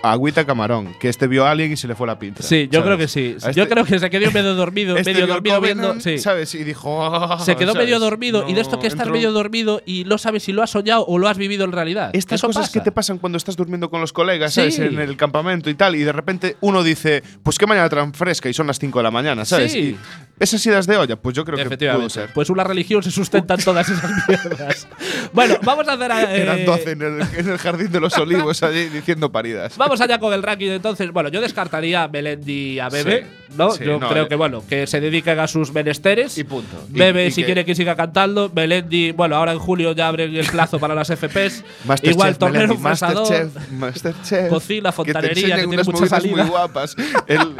[0.03, 2.43] Agüita Camarón, que este vio a alguien y se le fue la pinza.
[2.43, 2.85] Sí, yo ¿sabes?
[2.85, 3.35] creo que sí.
[3.43, 5.99] A yo este- creo que se quedó medio dormido, este medio dormido viendo.
[5.99, 6.17] Sí.
[6.17, 6.53] ¿sabes?
[6.55, 7.37] Y dijo.
[7.43, 7.85] Se quedó ¿sabes?
[7.87, 10.63] medio dormido y de esto que estás entró- medio dormido y no sabes si lo
[10.63, 12.09] has soñado o lo has vivido en realidad.
[12.13, 12.73] Estas Eso cosas pasa.
[12.73, 14.61] que te pasan cuando estás durmiendo con los colegas, Sí.
[14.71, 14.79] ¿sabes?
[14.79, 18.49] En el campamento y tal, y de repente uno dice, pues qué mañana tan fresca
[18.49, 19.71] y son las 5 de la mañana, ¿sabes?
[19.71, 19.79] Sí.
[19.79, 19.97] Y
[20.39, 22.29] esas ideas de olla, pues yo creo que pudo ser.
[22.33, 24.87] Pues una religión se sustenta en todas esas mierdas.
[25.33, 26.11] bueno, vamos a hacer.
[26.11, 29.77] eh, Eran 12 en el, en el jardín de los olivos allí diciendo paridas.
[29.77, 31.11] Vamos allá con el ranking entonces.
[31.11, 33.40] Bueno, yo descartaría Melendi a Bebe.
[33.55, 33.71] ¿No?
[33.71, 34.27] Sí, yo no, creo eh.
[34.27, 36.37] que bueno, que se dediquen a sus menesteres.
[36.37, 36.75] Y punto.
[36.93, 40.07] Y- Bebe y si que- quiere que siga cantando, Melendi, bueno, ahora en julio ya
[40.07, 41.63] abren el plazo para las FPs.
[41.85, 43.21] Masterchef, Igual tornero fresador.
[43.29, 44.49] Masterchef, Masterchef.
[44.49, 46.41] Cocina, que fontanería, enseñan que tiene unas mucha movidas salida.
[46.43, 46.95] muy guapas.
[47.27, 47.55] El,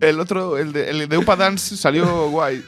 [0.00, 2.62] el otro, el de, el de Upa Dance salió guay.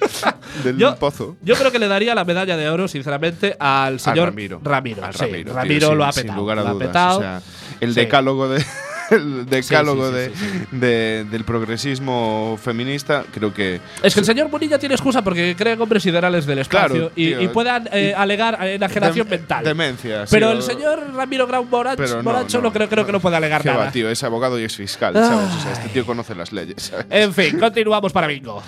[0.62, 1.36] Del Yo, pozo.
[1.42, 4.60] yo creo que le daría la medalla de oro, sinceramente, al señor Ramiro.
[4.62, 5.04] Ramiro.
[5.04, 6.38] Al sí, Ramiro, tío, Ramiro sin- lo ha petado.
[6.38, 6.86] lugar a lo ha dudas.
[6.88, 7.18] petado.
[7.18, 7.42] O sea,
[7.80, 8.64] el decálogo de.
[9.10, 13.80] El decálogo sí, sí, sí, de- del progresismo feminista, creo que.
[14.02, 17.26] Es que el señor Munilla tiene excusa porque cree hombres ideales del espacio Claro, y,
[17.28, 17.42] tío.
[17.42, 19.64] y puedan eh, alegar enajenación Dem- mental.
[19.64, 20.24] Demencia.
[20.30, 23.62] Pero el señor Ramiro Grau no, Moracho no, no, creo, creo que no puede alegar
[23.62, 23.90] qué va, nada.
[23.92, 25.52] tío, es abogado y es fiscal, ¿sabes?
[25.54, 27.06] O sea, este tío conoce las leyes, ¿sabes?
[27.10, 28.62] En fin, continuamos para bingo.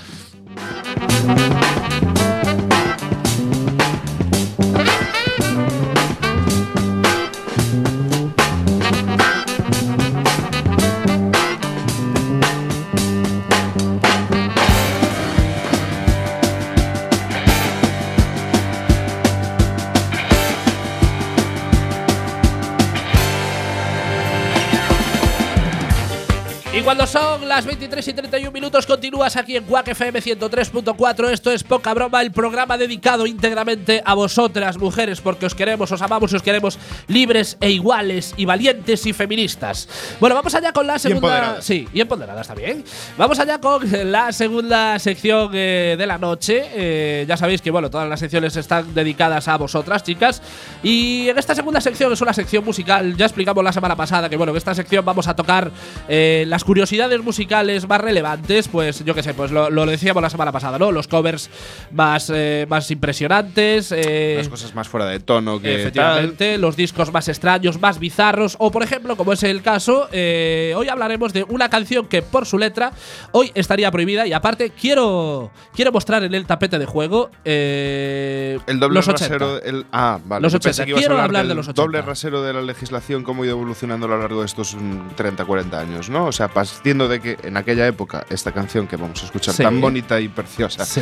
[26.86, 31.30] Cuando son las 23 y 31 minutos, continúas aquí en Quack FM 103.4.
[31.30, 36.00] Esto es Poca Broma, el programa dedicado íntegramente a vosotras, mujeres, porque os queremos, os
[36.00, 39.88] amamos y os queremos libres e iguales y valientes y feministas.
[40.20, 41.26] Bueno, vamos allá con la segunda.
[41.26, 41.64] empoderadas.
[41.64, 42.84] Sí, y empoderadas también.
[43.18, 46.66] Vamos allá con la segunda sección eh, de la noche.
[46.72, 50.40] Eh, ya sabéis que, bueno, todas las secciones están dedicadas a vosotras, chicas.
[50.84, 53.16] Y en esta segunda sección es una sección musical.
[53.16, 55.72] Ya explicamos la semana pasada que, bueno, en esta sección vamos a tocar
[56.08, 56.75] eh, las curiosidades
[57.22, 58.68] musicales más relevantes.
[58.68, 60.92] Pues yo qué sé, pues lo, lo decíamos la semana pasada, ¿no?
[60.92, 61.50] Los covers
[61.90, 63.92] más, eh, más impresionantes.
[63.92, 65.80] eh, Las cosas más fuera de tono que tal.
[65.80, 70.74] Efectivamente, los discos más extraños, más bizarros, o por ejemplo, como es el caso, eh,
[70.76, 72.92] hoy hablaremos de una canción que por su letra
[73.32, 78.78] hoy estaría prohibida y aparte quiero quiero mostrar en el tapete de juego eh, El
[78.80, 79.24] doble los 80.
[79.34, 79.62] rasero.
[79.62, 80.42] El, ah, vale.
[80.42, 80.84] Los Yo pensé 80.
[80.84, 81.82] que ibas a Quiero hablar del de los 80.
[81.82, 85.14] Doble rasero de la legislación, cómo ha ido evolucionando a lo largo de estos mm,
[85.16, 86.26] 30, 40 años, ¿no?
[86.26, 89.62] O sea, partiendo de que en aquella época esta canción que vamos a escuchar Sí.
[89.62, 91.00] tan bonita y preciosa Sí.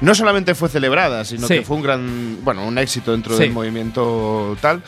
[0.00, 1.54] no solamente fue celebrada, sino Sí.
[1.58, 3.44] que fue un gran, bueno, un éxito dentro Sí.
[3.44, 4.82] del movimiento tal.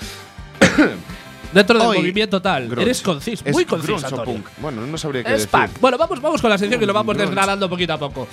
[1.57, 2.67] Dentro del Hoy, movimiento tal.
[2.69, 2.83] grunge.
[2.83, 4.47] Eres conciso, Es muy conciso, punk.
[4.59, 5.51] Bueno, no sabría qué Es decir.
[5.51, 5.81] punk.
[5.81, 7.31] Bueno, vamos, vamos con la sección que lo vamos Grunge.
[7.31, 8.29] desgranando poquito a poco.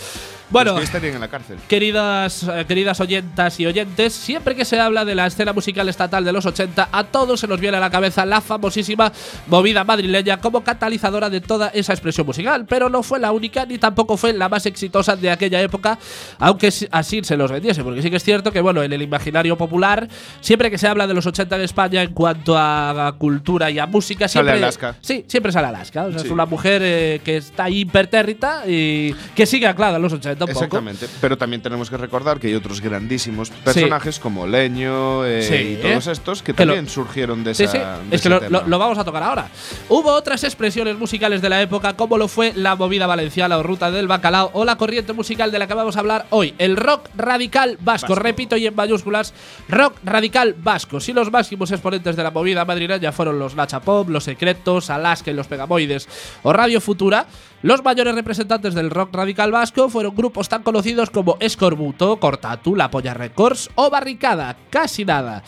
[0.50, 1.58] Bueno, estarían en la cárcel.
[1.68, 6.26] Queridas, eh, queridas oyentas y oyentes, siempre que se habla de la escena musical estatal
[6.26, 9.12] de los 80, a todos se nos viene a la cabeza la famosísima
[9.48, 13.78] movida madrileña como catalizadora de toda esa expresión musical, pero no fue la única ni
[13.78, 15.98] tampoco fue la más exitosa de aquella época,
[16.40, 19.58] aunque así se los vendiese, porque sí que es cierto que bueno, en el imaginario
[19.58, 20.08] popular,
[20.42, 23.86] siempre que se habla de los 80 en España en cuanto a cultura y a
[23.88, 24.96] música, Sale siempre Alaska.
[25.02, 26.26] Sí, siempre sale Alaska, o sea, Sí.
[26.28, 30.46] es una mujer eh, que está ahí impertérrita y que sigue anclada en los 80
[30.46, 30.66] un poco.
[30.66, 31.08] Exactamente.
[31.22, 35.56] Pero también tenemos que recordar que hay otros grandísimos personajes como Leño eh, Sí.
[35.56, 37.72] y todos estos que Que lo- también surgieron de Sí, esa.
[37.72, 39.48] sí, de es que lo, lo- lo vamos a tocar ahora.
[39.90, 43.92] Hubo otras expresiones musicales de la época, como lo fue la movida valenciana o ruta
[43.92, 47.10] del bacalao, o la corriente musical de la que vamos a hablar hoy, el rock
[47.16, 48.16] radical vasco.
[48.16, 49.34] Repito y en mayúsculas,
[49.70, 51.00] rock radical vasco.
[51.00, 55.32] Si los máximos exponentes de la movida madrileña fueron los Nacha Pop, los Secretos, Alaska
[55.32, 56.08] y los Pegamoides
[56.44, 57.28] o Radio Futura,
[57.64, 62.92] los mayores representantes del rock radical vasco fueron grupos tan conocidos como Escorbuto, Cortatu, La
[62.92, 64.58] Polla Records o Barricada.
[64.70, 65.44] Casi nada.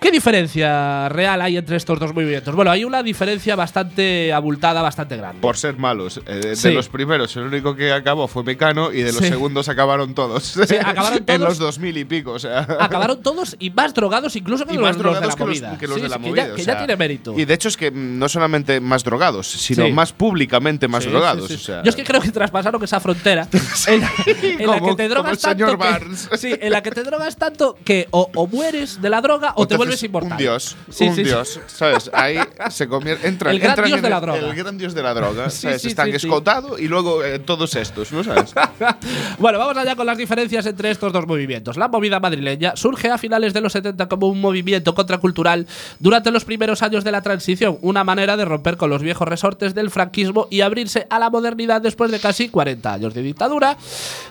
[0.00, 2.54] ¿Qué diferencia real hay entre estos dos movimientos?
[2.54, 5.40] Bueno, hay una diferencia bastante abultada, bastante grande.
[5.40, 6.20] Por ser malos.
[6.26, 6.70] Eh, de Sí.
[6.72, 9.28] los primeros, el único que acabó fue Mecano y de los Sí.
[9.28, 10.44] segundos acabaron todos.
[10.44, 11.40] Sí, acabaron en todos.
[11.40, 12.60] los 2000 y pico, o sea.
[12.78, 15.78] Acabaron todos y más drogados incluso que y los, de drogados la que los, movida.
[15.78, 16.34] que los Sí, de la movida.
[16.42, 17.34] Que ya, o que sea, ya tiene mérito.
[17.38, 21.50] Y de hecho es que mm, no solamente más drogados, sino más públicamente más drogados.
[21.50, 23.48] O sea, Yo es que creo que traspasaron esa frontera
[23.88, 27.76] en la, en que te drogas tanto que- sí, en la que te drogas tanto
[27.84, 30.32] que o, o mueres de la droga o, te Entonces, vuelves inmortal.
[30.32, 31.28] Un dios, Sí, un sí, sí.
[31.28, 32.10] dios, ¿sabes?
[32.12, 32.38] Ahí
[32.70, 33.26] se convierte.
[33.28, 34.38] Entra, El gran entran dios en de la el- droga.
[34.40, 35.50] El gran dios de la droga.
[35.50, 35.82] Sí, ¿sabes?
[35.82, 36.26] sí, Están sí, sí.
[36.26, 38.54] escotado y luego eh, todos estos, ¿no sabes?
[39.38, 41.76] Bueno, vamos allá con las diferencias entre estos dos movimientos.
[41.76, 45.66] La movida madrileña surge a finales de los 70 como un movimiento contracultural
[45.98, 49.74] durante los primeros años de la transición, una manera de romper con los viejos resortes
[49.74, 53.76] del franquismo y abrirse a la modernidad después de casi 40 años de dictadura.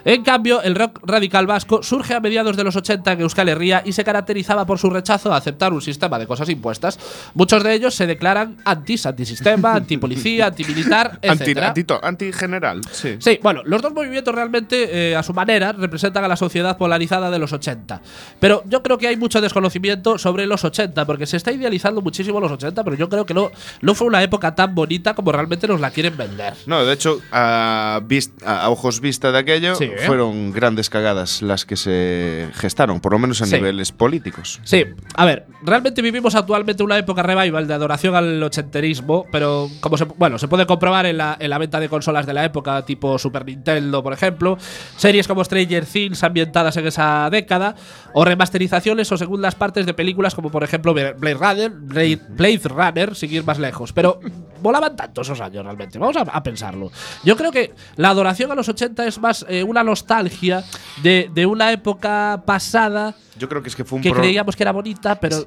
[0.04, 3.82] En cambio, el rock radical vasco surge a mediados de los 80 en Euskal Herria
[3.86, 6.98] y se caracterizaba por su rechazo a aceptar un sistema de cosas impuestas.
[7.36, 11.58] Muchos de ellos se declaran antis, antisistema, antipolicía, antimilitar, Anti, etc.
[11.64, 13.18] antito- antigeneral, sí.
[13.20, 17.30] Sí, bueno, los dos movimientos realmente, eh, a su manera, representan a la sociedad polarizada
[17.30, 18.02] de los 80.
[18.40, 22.40] Pero yo creo que hay mucho desconocimiento sobre los 80, porque se está idealizando muchísimo
[22.40, 25.68] los 80, pero yo creo que no, no fue una época tan bonita como realmente
[25.68, 26.54] nos la quieren vender.
[26.66, 28.02] No, de hecho, a-
[28.46, 29.96] a ojos vista de aquello, Sí, ¿eh?
[30.06, 33.56] fueron grandes cagadas las que se gestaron, por lo menos a Sí.
[33.56, 34.60] niveles políticos.
[34.64, 34.86] Sí,
[35.16, 40.06] a ver, realmente vivimos actualmente una época revival de adoración al ochenterismo, pero como se,
[40.06, 43.18] bueno, se puede comprobar en la, en la venta de consolas de la época, tipo
[43.18, 44.58] Super Nintendo, por ejemplo,
[44.98, 47.76] series como Stranger Things ambientadas en esa década,
[48.14, 53.16] o remasterizaciones o segundas partes de películas como por ejemplo Blade Runner, Blade, Blade Runner,
[53.16, 53.94] sin ir más lejos.
[53.94, 54.20] Pero
[54.66, 56.00] volaban tanto esos años realmente.
[56.00, 56.92] Vamos a, a pensarlo.
[57.24, 60.64] Yo creo que la adoración a los 80 es más eh, una nostalgia
[61.04, 64.64] de, de una época pasada Yo creo que es que fue un que creíamos que
[64.64, 65.46] era bonita, pero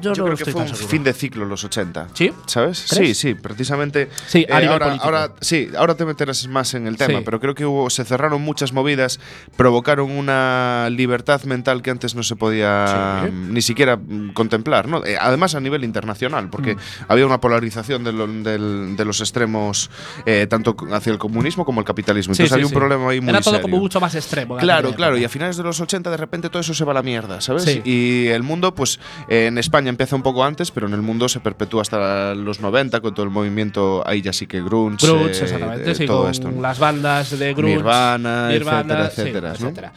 [0.00, 0.88] yo, Yo no creo que fue un seguro.
[0.88, 2.08] fin de ciclo los 80.
[2.14, 2.32] ¿Sí?
[2.46, 2.86] ¿Sabes?
[2.90, 3.18] ¿Crees?
[3.18, 4.08] Sí, sí, precisamente.
[4.26, 7.24] Sí, eh, ahora, ahora- sí, ahora te meterás más en el tema, Sí.
[7.24, 9.20] pero creo que hubo, se cerraron muchas movidas,
[9.56, 13.30] provocaron una libertad mental que antes no se podía Sí.
[13.32, 15.04] mm, ni siquiera mm, contemplar, ¿no?
[15.04, 16.78] Eh, además a nivel internacional, porque Mm.
[17.08, 19.90] había una polarización de, lo- del- de los extremos,
[20.26, 22.32] eh, tanto hacia el comunismo como el capitalismo.
[22.32, 23.62] Entonces había un problema ahí muy Era todo serio.
[23.62, 24.56] como mucho más extremo.
[24.56, 26.94] Claro, claro, y a finales de los 80 de repente todo eso se va a
[26.94, 27.80] la mierda, ¿sabes?
[27.84, 28.98] Y el mundo, pues
[29.28, 33.00] en España empieza un poco antes, pero en el mundo se perpetúa hasta los 90
[33.00, 36.22] con todo el movimiento, ahí ya sí que grunge, Grunge, eh, exactamente, eh, sí, todo
[36.22, 36.50] con esto.
[36.50, 36.62] ¿no?
[36.62, 37.76] las bandas de grunge.
[37.76, 39.54] Nirvana, etcétera, sí, etcétera, ¿no?
[39.54, 39.92] etcétera.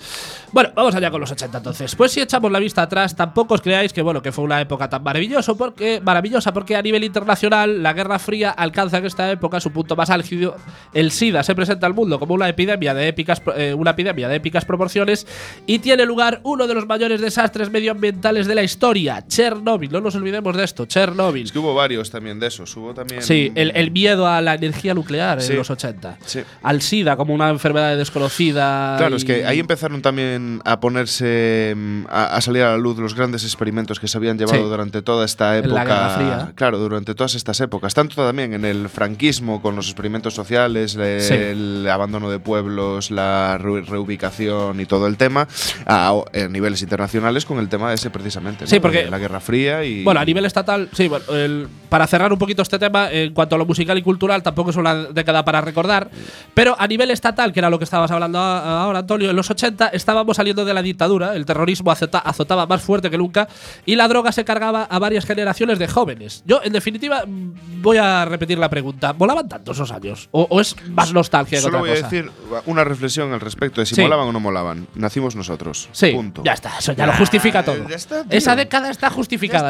[0.53, 1.95] Bueno, vamos allá con los 80 entonces.
[1.95, 4.87] Pues si echamos la vista atrás, tampoco os creáis que bueno, que fue una época
[4.87, 9.59] tan maravilloso porque maravillosa porque a nivel internacional la Guerra Fría alcanza en esta época
[9.59, 10.55] su punto más álgido.
[10.93, 14.35] El SIDA se presenta al mundo como una epidemia de épicas eh, una epidemia de
[14.35, 15.25] épicas proporciones
[15.65, 19.82] y tiene lugar uno de los mayores desastres medioambientales de la historia, Chernobyl.
[19.91, 21.43] No nos olvidemos de esto, Chernobyl.
[21.45, 23.21] Es que hubo varios también de esos, hubo también…
[23.21, 25.51] Sí, el, el miedo a la energía nuclear Sí.
[25.51, 26.17] en los 80.
[26.25, 26.41] Sí.
[26.61, 28.95] Al SIDA como una enfermedad desconocida.
[28.97, 32.97] Claro, es que ahí empezaron también a ponerse, mm, a, a salir a la luz
[32.97, 34.69] los grandes experimentos que se habían llevado Sí.
[34.69, 35.83] durante toda esta En época.
[35.83, 36.51] la Guerra Fría.
[36.55, 37.93] Claro, durante todas estas épocas.
[37.93, 43.81] Tanto también en el franquismo, con los experimentos sociales, el abandono de pueblos, la re-
[43.81, 45.47] reubicación y todo el tema,
[45.85, 48.65] a, a niveles internacionales con el tema ese precisamente.
[48.65, 48.69] ¿no?
[48.69, 50.03] Sí, porque- De la Guerra Fría y.
[50.03, 53.53] Bueno, a nivel estatal, sí, bueno, el- para cerrar un poquito este tema, en cuanto
[53.55, 56.09] a lo musical y cultural, tampoco es una década para recordar,
[56.55, 59.89] pero a nivel estatal, que era lo que estabas hablando ahora, Antonio, en los 80
[59.89, 63.47] estábamos saliendo de la dictadura, el terrorismo azota- azotaba más fuerte que nunca
[63.85, 66.41] y la droga se cargaba a varias generaciones de jóvenes.
[66.47, 70.29] Yo, en definitiva, voy a repetir la pregunta, ¿volaban tanto esos años?
[70.31, 72.07] ¿O, o es más nostalgia que Solo otra voy cosa?
[72.07, 72.31] a decir
[72.65, 74.01] una reflexión al respecto de si Sí.
[74.01, 74.87] molaban o no molaban.
[74.95, 75.89] Nacimos nosotros.
[75.91, 76.41] Sí, Punto.
[76.43, 77.87] ya está, eso ya lo justifica todo.
[77.87, 78.35] ya está, tío.
[78.35, 79.62] Esa década está justificada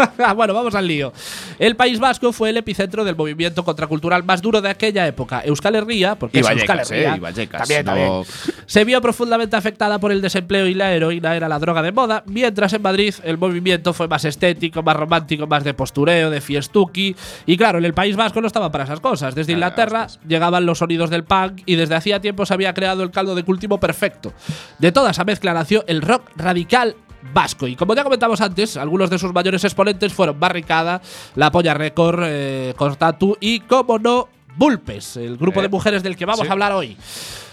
[0.36, 1.12] bueno, vamos al lío.
[1.58, 5.42] El País Vasco fue el epicentro del movimiento contracultural más duro de aquella época.
[5.44, 8.24] Euskal Herria, porque Y es Vallecas, Euskal Herria, eh, y Vallecas, también, no-
[8.66, 12.22] se vio profundamente afectada por el desempleo y la heroína era la droga de moda,
[12.26, 17.14] mientras en Madrid el movimiento fue más estético, más romántico, más de postureo, de fiestuki.
[17.46, 19.34] Y claro, en el País Vasco no estaba para esas cosas.
[19.34, 23.10] Desde Inglaterra llegaban los sonidos del punk y desde hacía tiempo se había creado el
[23.10, 24.32] caldo de cultivo perfecto.
[24.78, 26.96] De toda esa mezcla nació el rock radical
[27.32, 27.66] vasco.
[27.66, 31.00] Y como ya comentamos antes, algunos de sus mayores exponentes fueron Barricada,
[31.36, 36.16] La Polla Record, eh, Cortatu y, como no, Bulpes, el grupo Eh, de mujeres del
[36.16, 36.48] que vamos sí.
[36.48, 36.96] a hablar hoy.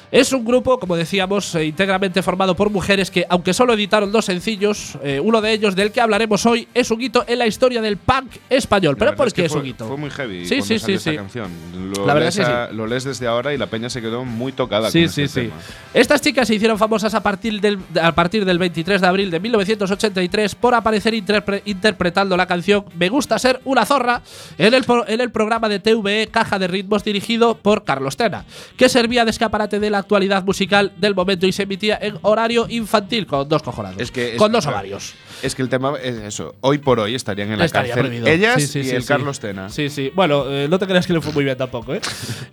[0.09, 4.23] Es un grupo, como decíamos, eh, íntegramente formado por mujeres que, aunque solo editaron dos
[4.25, 7.81] sencillos, eh, uno de ellos del que hablaremos hoy es un hito en la historia
[7.81, 8.95] del punk español.
[8.97, 9.85] La ¿Pero por es que qué es un hito?
[9.85, 11.17] Fue muy heavy Sí, sí, sí, esta sí.
[11.17, 11.49] canción.
[11.93, 13.99] Lo, La verdad lees es que a- lo lees desde ahora y la peña se
[14.01, 15.47] quedó muy tocada Sí, con sí, este sí.
[15.47, 15.59] tema.
[15.93, 19.39] Estas chicas se hicieron famosas a partir, del, a partir del 23 de abril de
[19.41, 24.21] 1983 por aparecer interpre- interpretando la canción Me gusta ser una zorra
[24.57, 28.45] en el, pro- en el programa de TVE Caja de Ritmos dirigido por Carlos Tena,
[28.77, 32.65] que servía de escaparate de la actualidad musical del momento y se emitía en horario
[32.69, 34.01] infantil con dos cojonados.
[34.01, 35.13] Es que es- con dos claro, ovarios.
[35.41, 36.55] Es que el tema es eso.
[36.61, 38.27] Hoy por hoy estarían en la Estaría cárcel prohibido.
[38.27, 39.05] ellas Sí, sí, y sí, el.
[39.05, 39.69] Carlos Tena.
[39.69, 40.11] Sí, sí.
[40.15, 42.01] Bueno, eh, no te creas que le fue muy bien tampoco, ¿eh?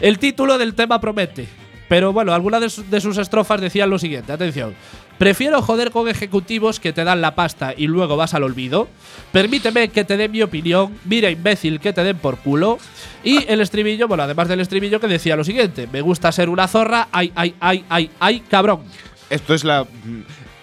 [0.00, 1.46] El título del tema promete.
[1.88, 4.74] Pero bueno, algunas de, su- de sus estrofas decían lo siguiente: atención.
[5.18, 8.88] Prefiero joder con ejecutivos que te dan la pasta y luego vas al olvido.
[9.32, 10.98] Permíteme que te dé mi opinión.
[11.04, 12.78] Mira, imbécil, que te den por culo.
[13.22, 16.66] Y el estribillo, bueno, además del estribillo que decía lo siguiente: Me gusta ser una
[16.66, 17.08] zorra.
[17.12, 18.82] Ay, ay, ay, ay, ay, cabrón.
[19.30, 19.86] Esto es la.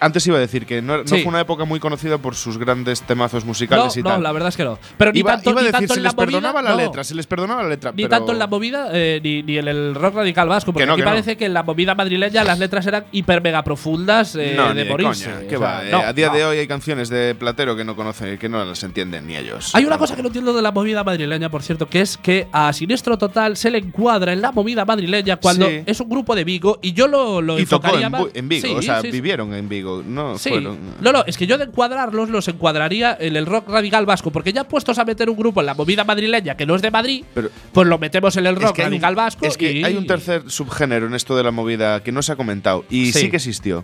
[0.02, 1.22] Antes iba a decir que no, no Sí.
[1.22, 4.24] fue una época muy conocida por sus grandes temazos No, musicales y no, tal.
[4.24, 4.80] la verdad es que no.
[4.98, 6.76] Pero ni iba, tanto, iba a decir, tanto se en la les perdonaba movida, la
[6.82, 6.88] no.
[6.88, 7.92] letra, se les perdonaba la letra.
[7.92, 10.84] Ni pero- tanto en la movida eh, ni, ni en el rock radical vasco, porque
[10.84, 11.08] Que no, aquí no.
[11.08, 14.86] parece que en la movida madrileña las letras eran hiper mega profundas eh, no, de
[14.86, 15.26] morirse.
[15.26, 15.86] coña, O ¿qué sea, va?
[15.86, 16.34] Eh, no, a día no.
[16.36, 19.76] de hoy hay canciones de Platero que no conoce, que no las entienden ni ellos.
[19.76, 22.48] Hay una cosa que no entiendo de la movida madrileña, por cierto, que es que
[22.52, 25.84] a Siniestro Total se le encuadra en la movida madrileña cuando Sí.
[25.86, 28.32] es un grupo de Vigo y yo lo, lo y tocó enfocaría en, más- Bu-
[28.34, 30.50] en Vigo, Sí, o sea, vivieron en Vigo, no Sí.
[30.50, 30.78] fueron.
[31.02, 34.54] No, no, es que yo de encuadrarlos los encuadraría en el rock radical vasco, porque
[34.54, 37.24] ya puestos a meter un grupo en la movida madrileña que no es de Madrid,
[37.34, 39.46] Pero- pues lo metemos en el Es rock que hay un- radical vasco.
[39.46, 42.32] Es que y- hay un tercer subgénero en esto de la movida que no se
[42.32, 43.20] ha comentado y Sí.
[43.22, 43.84] sí, que existió.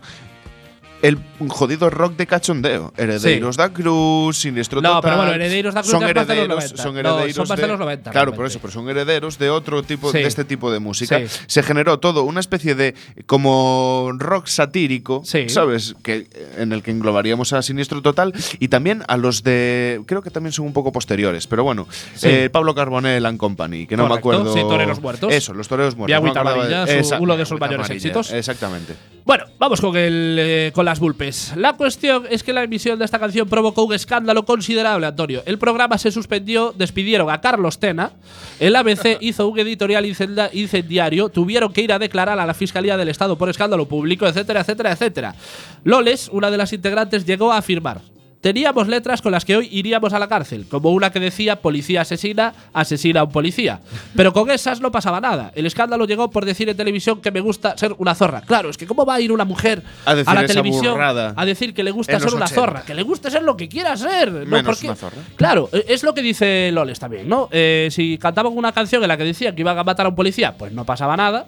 [1.01, 1.17] El
[1.47, 2.91] jodido rock de cachondeo.
[2.97, 5.01] Heredeiros da Cruz, Sinistro No, Total.
[5.03, 6.77] pero bueno, Heredeiros da Cruz son herederos, 90.
[6.83, 9.49] son No, herederos son más de los 90 Claro, por eso, pero son herederos de
[9.49, 10.17] otro tipo Sí.
[10.19, 11.19] de este tipo de música.
[11.19, 11.25] Sí.
[11.47, 12.95] Se generó todo una especie de
[13.25, 15.49] como rock satírico, Sí.
[15.49, 15.95] ¿sabes?
[16.03, 16.27] Que
[16.57, 20.51] en el que englobaríamos a Sinistro Total y también a los de creo que también
[20.53, 22.27] son un poco posteriores, pero bueno, Sí.
[22.27, 24.53] eh, Pablo Carbonell and Company, que no me acuerdo.
[24.53, 25.31] sí, Toreros Muertos.
[25.31, 26.17] Eso, los Toreros Muertos.
[26.19, 28.31] Y no acordaba de- uno de sus mayores éxitos.
[28.33, 28.93] Exactamente.
[29.25, 31.53] Bueno, vamos con, el, eh, con las.
[31.55, 35.43] La cuestión es que la emisión de esta canción provocó un escándalo considerable, Antonio.
[35.45, 38.11] El programa se suspendió, despidieron a Carlos Tena,
[38.59, 43.09] el ABC hizo un editorial incendiario, tuvieron que ir a declarar a la Fiscalía del
[43.09, 45.35] Estado por escándalo público, etcétera, etcétera, etcétera.
[45.83, 48.01] Loles, una de las integrantes, llegó a afirmar.
[48.41, 52.01] Teníamos letras con las que hoy iríamos a la cárcel, como una que decía policía
[52.01, 53.79] asesina, asesina a un policía.
[54.15, 55.51] Pero con esas no pasaba nada.
[55.55, 58.41] El escándalo llegó por decir en televisión que me gusta ser una zorra.
[58.41, 60.95] Claro, es que ¿cómo va a ir una mujer A la televisión
[61.35, 62.61] a decir que le gusta ser una 80?
[62.61, 62.81] zorra?
[62.83, 64.31] Que le guste ser lo que quiera ser.
[64.31, 64.63] ¿no?
[64.63, 65.17] Porque- una zorra.
[65.35, 67.49] Claro, e- es lo que dice Loles también, ¿no?
[67.51, 70.15] Eh, si cantaban una canción en la que decían que iban a matar a un
[70.15, 71.47] policía, pues no pasaba nada.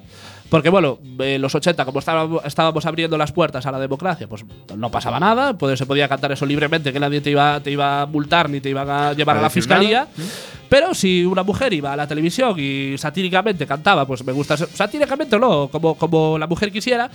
[0.49, 4.43] Porque, bueno, en los 80, como estábamos, abriendo las puertas a la democracia, pues
[4.75, 5.53] no pasaba nada.
[5.57, 8.59] Pues se podía cantar eso libremente, que nadie te iba, te iba a multar ni
[8.59, 10.07] te iban a llevar A la fiscalía.
[10.15, 10.31] nada.
[10.67, 14.57] Pero si una mujer iba a la televisión y satíricamente cantaba, pues me gusta.
[14.57, 17.09] Satíricamente o no, como, como la mujer quisiera.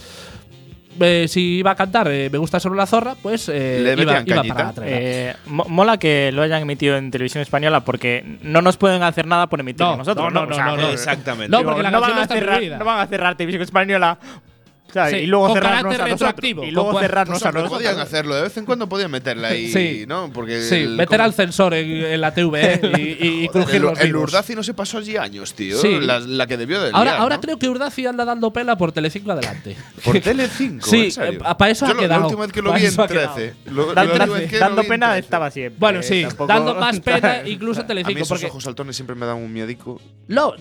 [1.00, 4.12] Eh, si iba a cantar eh, Me gusta ser una zorra, pues eh, Le iba,
[4.14, 4.54] metían iba cañita.
[4.54, 4.86] para atrás.
[4.88, 9.26] Eh, mo- mola que lo hayan emitido en televisión española porque no nos pueden hacer
[9.26, 10.32] nada por emitirlo No, nosotros.
[10.32, 10.88] no, no, no, no.
[10.90, 11.48] Exactamente.
[11.50, 12.78] No, porque la no canción van a está cerrar, prohibida.
[12.78, 14.18] no van a cerrar televisión española
[15.10, 16.10] Sí, y luego con cerrarnos a nosotros.
[16.10, 17.78] retroactivo, Y luego con- cerrarnos Pues, a nosotros.
[17.78, 20.04] podían hacerlo, de vez en cuando podían meterla ahí, Sí.
[20.06, 20.30] ¿no?
[20.32, 23.50] Porque Sí, el- meter como- al censor en, en la TV y, y, y Joder,
[23.50, 24.32] crujir el, los el vivos.
[24.54, 25.78] No se pasó allí años, tío.
[25.78, 25.98] Sí.
[26.00, 27.40] La, la que debió de Ahora, liar, ahora ¿no?
[27.40, 29.76] creo que Urdaci anda dando pela por Telecinco adelante.
[30.04, 32.20] Por Tele5, Sí, eh, pa' eso Yo ha quedado.
[32.20, 33.34] La última vez que lo vi en eso ha quedado.
[33.34, 33.54] 13.
[33.72, 35.18] Lo- la Dando, pena 13.
[35.18, 35.78] estaba siempre.
[35.80, 38.14] Bueno, sí, tampoco- dando más pena incluso en A Telecinco.
[38.14, 40.00] mí esos ojos saltones siempre me dan un miedico.
[40.28, 40.52] no,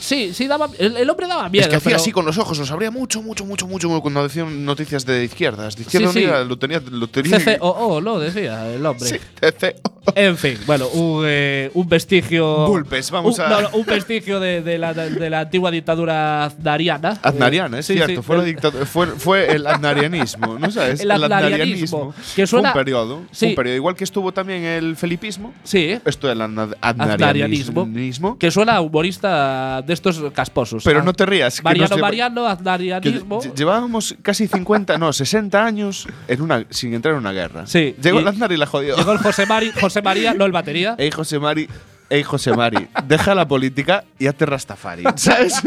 [0.00, 1.64] sí, sí daba, el, hombre daba miedo.
[1.64, 4.64] es que hacía así con los ojos, los abría mucho, mucho, mucho, mucho cuando decían
[4.64, 5.76] noticias de izquierdas.
[5.76, 6.24] De izquierda Sí, sí.
[6.26, 6.82] Unida lo tenía.
[6.90, 9.08] Lo tenía CCOO, lo decía el hombre.
[9.08, 9.76] Sí, CC.
[10.14, 12.66] En fin, bueno, un, eh, un vestigio.
[12.66, 16.44] Bulpes, vamos un, a- no, no, un vestigio de, de la, de la antigua dictadura
[16.44, 17.18] aznariana.
[17.22, 18.16] Aznariana, es Sí, cierto.
[18.20, 21.00] sí, fue, el- fue, fue el aznarianismo, ¿no sabes?
[21.00, 23.22] El aznarianismo, que Fue suena- un periodo.
[23.30, 23.46] Sí.
[23.46, 23.76] Un periodo.
[23.76, 25.52] Igual que estuvo también el felipismo.
[25.64, 27.82] Sí, Esto del aznarianismo.
[27.82, 28.38] aznarianismo.
[28.38, 30.82] Que suena humorista de estos casposos.
[30.84, 31.62] Pero no te rías.
[31.62, 33.40] Mariano Mariano, aznarianismo.
[33.42, 37.66] lle- llevábamos casi 50, no, 60 años en una, sin entrar en una guerra.
[37.66, 38.96] Sí, Llegó el Aznar y la jodió.
[38.96, 40.94] Llegó el José, Mari, José María, no el batería.
[40.96, 41.68] Ey, José Mari.
[42.08, 45.02] Ey, José Mari, deja la política y hazte Rastafari.
[45.16, 45.62] ¿Sabes?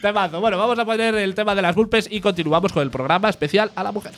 [0.00, 0.40] Temazo.
[0.40, 3.70] Bueno, vamos a poner el tema de las golpes y continuamos con el programa especial
[3.74, 4.12] a la mujer.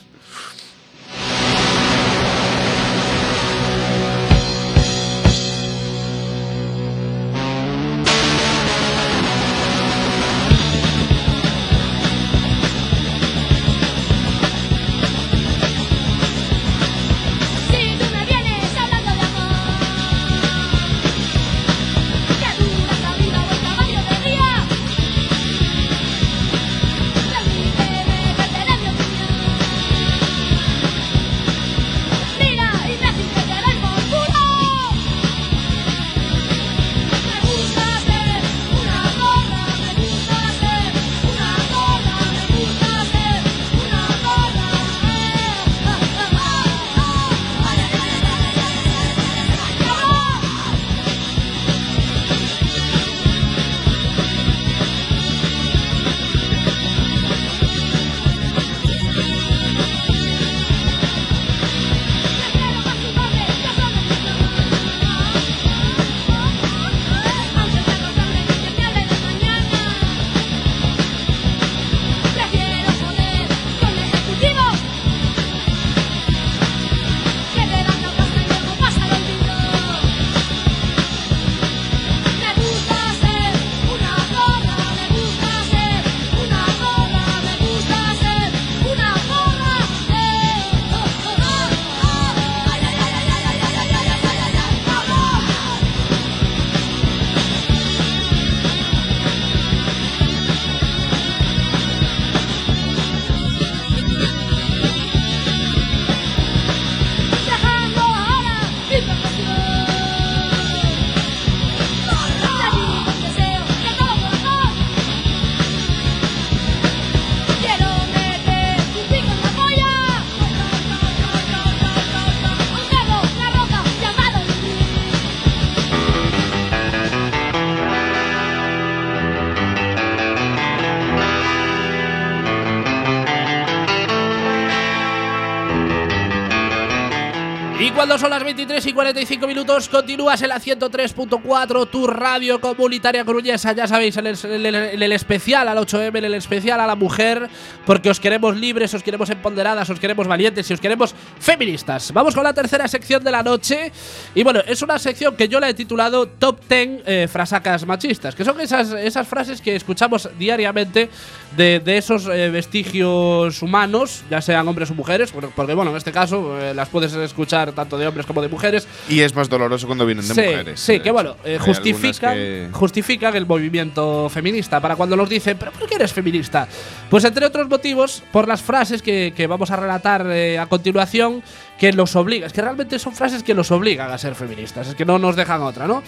[138.17, 143.73] Son las 23 y 45 minutos, continúas en la 103.4, tu radio comunitaria coruñesa.
[143.73, 147.49] Ya sabéis, en el, el- el especial al 8M, en el especial a la mujer,
[147.85, 152.11] porque os queremos libres, os queremos empoderadas, os queremos valientes y os queremos feministas.
[152.13, 153.91] Vamos con la tercera sección de la noche.
[154.33, 158.35] Y bueno, es una sección que yo la he titulado Top 10 eh, frasacas machistas,
[158.35, 161.09] que son esas, esas frases que escuchamos diariamente
[161.55, 165.97] de, de esos eh, vestigios humanos, ya sean hombres o mujeres, porque, porque, bueno, en
[165.97, 168.87] este caso eh, las puedes escuchar tanto de hombres como de mujeres.
[169.09, 170.79] Y es más doloroso cuando vienen de sí, mujeres.
[170.79, 175.57] sí, de que bueno, eh, justifican, que- justifican el movimiento feminista para cuando nos dicen,
[175.57, 176.67] ¿pero por qué eres feminista?
[177.09, 181.43] Pues entre otros motivos, por las frases que, que vamos a relatar eh, a continuación,
[181.77, 182.47] que los obligan.
[182.47, 185.35] Es que realmente son frases que los obligan a ser feministas, es que no nos
[185.35, 186.01] dejan otra, ¿no?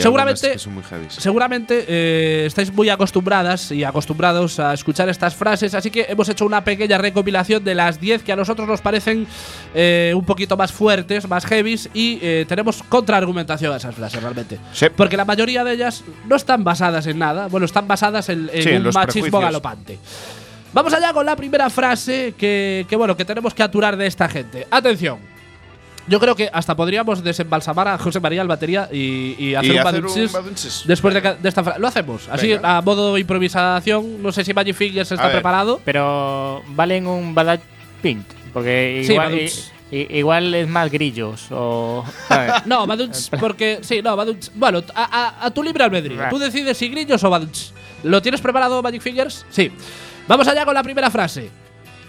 [0.00, 1.06] Seguramente- algunas que son muy heavy.
[1.08, 6.44] Seguramente eh, estáis muy acostumbradas y acostumbrados a escuchar estas frases, así que hemos hecho
[6.44, 9.26] una pequeña recopilación de las 10 que a nosotros nos parecen
[9.74, 14.58] eh, un poquito más fuertes, más heavies y eh, tenemos contraargumentación a esas frases realmente.
[14.74, 14.86] Sí.
[14.94, 18.62] Porque la mayoría de ellas no están basadas en nada, bueno, están basadas en, en
[18.62, 19.42] Sí, en un machismo prejuicios.
[19.42, 19.98] galopante.
[20.72, 24.28] Vamos allá con la primera frase que, que, bueno, que tenemos que aturar de esta
[24.28, 24.66] gente.
[24.70, 25.18] Atención.
[26.06, 29.78] Yo creo que hasta podríamos desembalsamar a José María el batería y, y hacer Y
[29.78, 30.14] un hacer un
[30.86, 31.78] después de, de esta frase.
[31.78, 32.78] Lo hacemos, así Venga.
[32.78, 34.22] a modo de improvisación.
[34.22, 35.80] No sé si Magic Fingers está preparado.
[35.84, 37.60] Pero valen un Badaj
[38.00, 38.26] Pint.
[38.54, 39.50] Porque Sí, igual, i-
[39.96, 41.46] i- igual es más grillos.
[41.50, 42.02] O.
[42.64, 43.80] No, Badunch, porque.
[43.82, 44.50] Sí, no, Badunch.
[44.54, 45.02] Bueno, a,
[45.42, 46.22] a- a tu libre albedrío.
[46.30, 47.72] Tú decides si grillos o Badunch.
[48.02, 49.44] ¿Lo tienes preparado, Magic Fingers?
[49.50, 49.70] Sí.
[50.28, 51.50] Vamos allá con la primera frase.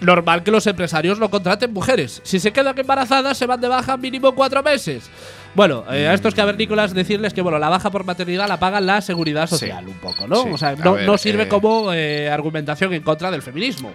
[0.01, 2.22] Normal que los empresarios no contraten mujeres.
[2.24, 5.09] Si se quedan embarazadas, se van de baja mínimo cuatro meses.
[5.55, 9.01] Bueno, eh, a estos cavernícolas decirles que bueno, la baja por maternidad la paga la
[9.01, 9.55] seguridad Sí.
[9.57, 10.43] social, un poco, ¿no?
[10.43, 10.49] Sí.
[10.53, 13.91] O sea, no, ver, no sirve eh, como eh, argumentación en contra del feminismo.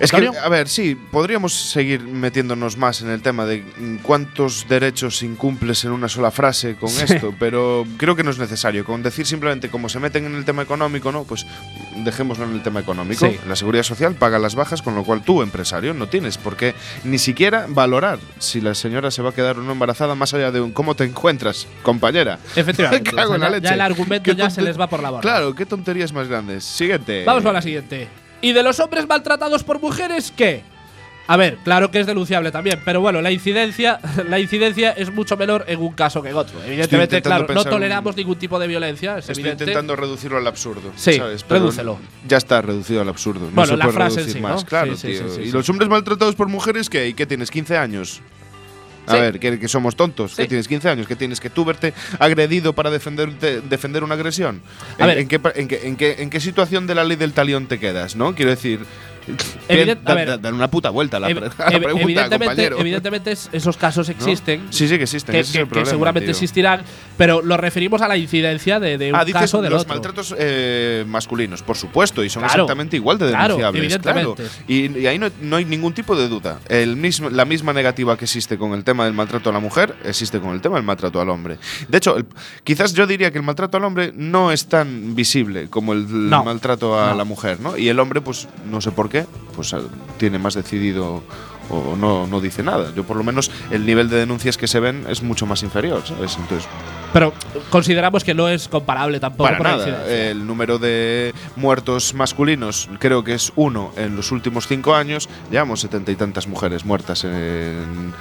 [0.00, 3.62] Es que, a ver, sí, podríamos seguir metiéndonos más en el tema de
[4.02, 8.84] cuántos derechos incumples en una sola frase con esto, pero creo que no es necesario.
[8.84, 11.24] Con decir simplemente como se meten en el tema económico, ¿no?
[11.24, 11.46] Pues
[11.96, 13.26] dejémoslo en el tema económico.
[13.26, 13.38] Sí.
[13.46, 16.74] La seguridad social paga las bajas, con lo cual tú, empresario, no tienes por qué
[17.04, 20.50] ni siquiera valorar si la señora se va a quedar o no embarazada más allá
[20.50, 22.38] de un cómo te encuentras, compañera.
[22.56, 23.12] Efectivamente.
[23.12, 25.10] Me cago O en sea, la ya- el argumento ya se les va por la
[25.10, 25.22] borda.
[25.22, 26.64] Claro, qué tonterías más grandes.
[26.64, 27.24] Siguiente.
[27.24, 28.08] Vamos con la siguiente.
[28.44, 30.62] ¿Y de los hombres maltratados por mujeres qué?
[31.26, 35.38] A ver, claro que es denunciable también, pero bueno, la incidencia, la incidencia es mucho
[35.38, 36.62] menor en un caso que en otro.
[36.62, 39.64] Evidentemente, claro, no pensar un- toleramos ningún tipo de violencia, es Estoy evidente.
[39.64, 40.92] intentando reducirlo al absurdo.
[40.96, 41.42] Sí, ¿sabes?
[41.42, 41.98] Pero redúcelo.
[42.28, 43.46] Ya está reducido al absurdo.
[43.46, 44.62] No Bueno, se la puede frase en reducir sí, más.
[44.62, 44.68] ¿no?
[44.68, 45.40] Claro, Sí, sí, tío.
[45.44, 47.08] ¿Y los hombres maltratados por mujeres qué?
[47.08, 47.50] ¿Y qué tienes?
[47.50, 48.20] ¿15 años?
[49.06, 49.20] A Sí.
[49.20, 50.32] ver, que, que somos tontos.
[50.32, 50.42] Sí.
[50.42, 51.06] ¿Qué tienes 15 años?
[51.06, 53.38] ¿Qué tienes que tú verte agredido para defender,
[53.68, 54.62] defender una agresión?
[54.98, 55.18] A ¿En, ver.
[55.18, 57.78] en qué, en, qué, en, qué, en qué situación de la ley del talión te
[57.78, 58.16] quedas?
[58.16, 58.34] ¿No?
[58.34, 58.80] Quiero decir.
[59.68, 60.40] Evident- ver.
[60.40, 62.26] dan una puta vuelta a la, Ev- pre- a la ev- pregunta,
[62.78, 64.14] evidentemente, esos casos ¿No?
[64.14, 64.66] existen.
[64.70, 65.32] Sí, sí que existen.
[65.32, 66.30] Que, ese es seguramente tío.
[66.32, 66.82] existirán,
[67.16, 69.94] pero lo referimos a la incidencia de, de un Ah, dices caso del los otro.
[69.94, 72.64] maltratos eh, masculinos, por supuesto, y son Claro.
[72.64, 73.98] exactamente igual de denunciables.
[73.98, 74.34] claro.
[74.68, 76.58] Y, y ahí no, no hay ningún tipo de duda.
[76.68, 79.94] El mismo, la misma negativa que existe con el tema del maltrato a la mujer,
[80.04, 81.58] existe con el tema del maltrato al hombre.
[81.88, 82.26] De hecho, el-
[82.64, 86.44] quizás yo diría que el maltrato al hombre no es tan visible como el No.
[86.44, 87.76] maltrato a la mujer, ¿no?
[87.78, 89.13] Y el hombre, pues, no sé por qué,
[89.54, 89.80] pues ah,
[90.18, 91.22] tiene más decidido
[91.70, 92.92] o no, no dice nada.
[92.94, 96.02] Yo por lo menos el nivel de denuncias que se ven es mucho más inferior.
[96.08, 96.68] Entonces,
[97.14, 97.32] Pero
[97.70, 100.12] consideramos que no es comparable tampoco para por nada.
[100.12, 105.28] El número de muertos masculinos creo que es uno en los últimos cinco años.
[105.48, 108.12] Llevamos setenta y tantas mujeres muertas en.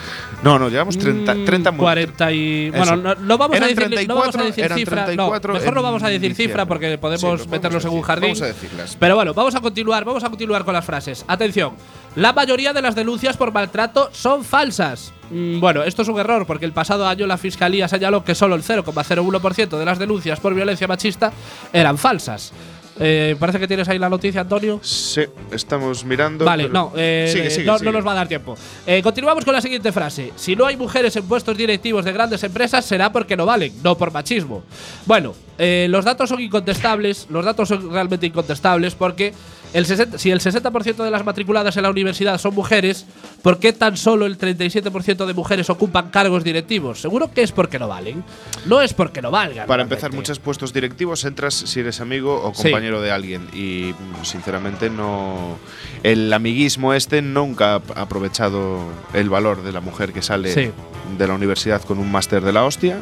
[0.44, 1.84] No, no, llevamos 30, Mm, 30 muertos.
[1.84, 2.68] 40 y.
[2.68, 2.78] Eso.
[2.78, 5.06] Bueno, no, no vamos, decir, no vamos a 34, decir cifra.
[5.06, 8.02] 34 no, mejor no vamos a decir cifra porque Sí, podemos podemos meternos en un
[8.04, 8.30] jardín.
[8.30, 8.96] Vamos a decirlas.
[9.00, 11.26] Pero bueno, vamos a continuar, vamos a continuar con las frases.
[11.28, 11.74] Atención,
[12.16, 15.11] la mayoría de las denuncias por maltrato son falsas.
[15.32, 18.55] Mm, Bueno, esto es un error porque el pasado año la fiscalía señaló que solo
[18.55, 21.32] el 0,01% de las denuncias por violencia machista
[21.72, 22.53] eran falsas.
[22.99, 24.80] Eh, parece que tienes ahí la noticia, Antonio.
[24.84, 26.45] Sí, estamos mirando.
[26.45, 27.86] Vale, no, eh, Sigue, sigue, no, sigue.
[27.91, 28.55] no nos va a dar tiempo.
[28.86, 30.32] Eh, continuamos con la siguiente frase.
[30.36, 33.97] Si no hay mujeres en puestos directivos de grandes empresas, será porque no valen, no
[33.97, 34.61] por machismo.
[35.07, 39.34] Bueno, eh, los datos son incontestables, los datos son realmente incontestables porque
[39.74, 43.06] el 60 si el 60% de las matriculadas en la universidad son mujeres,
[43.42, 47.02] ¿por qué tan solo el 37% de mujeres ocupan cargos directivos?
[47.02, 48.24] Seguro que es porque no valen.
[48.66, 49.68] No es porque no valgan.
[49.68, 52.64] Para empezar, muchos puestos directivos entras si eres amigo o Sí.
[52.64, 53.48] compañero de alguien.
[53.54, 53.94] Y
[54.24, 55.58] sinceramente no.
[56.04, 58.80] El amiguismo este nunca ha aprovechado
[59.14, 60.72] el valor de la mujer que sale Sí.
[61.18, 63.02] de la universidad con un máster de la hostia.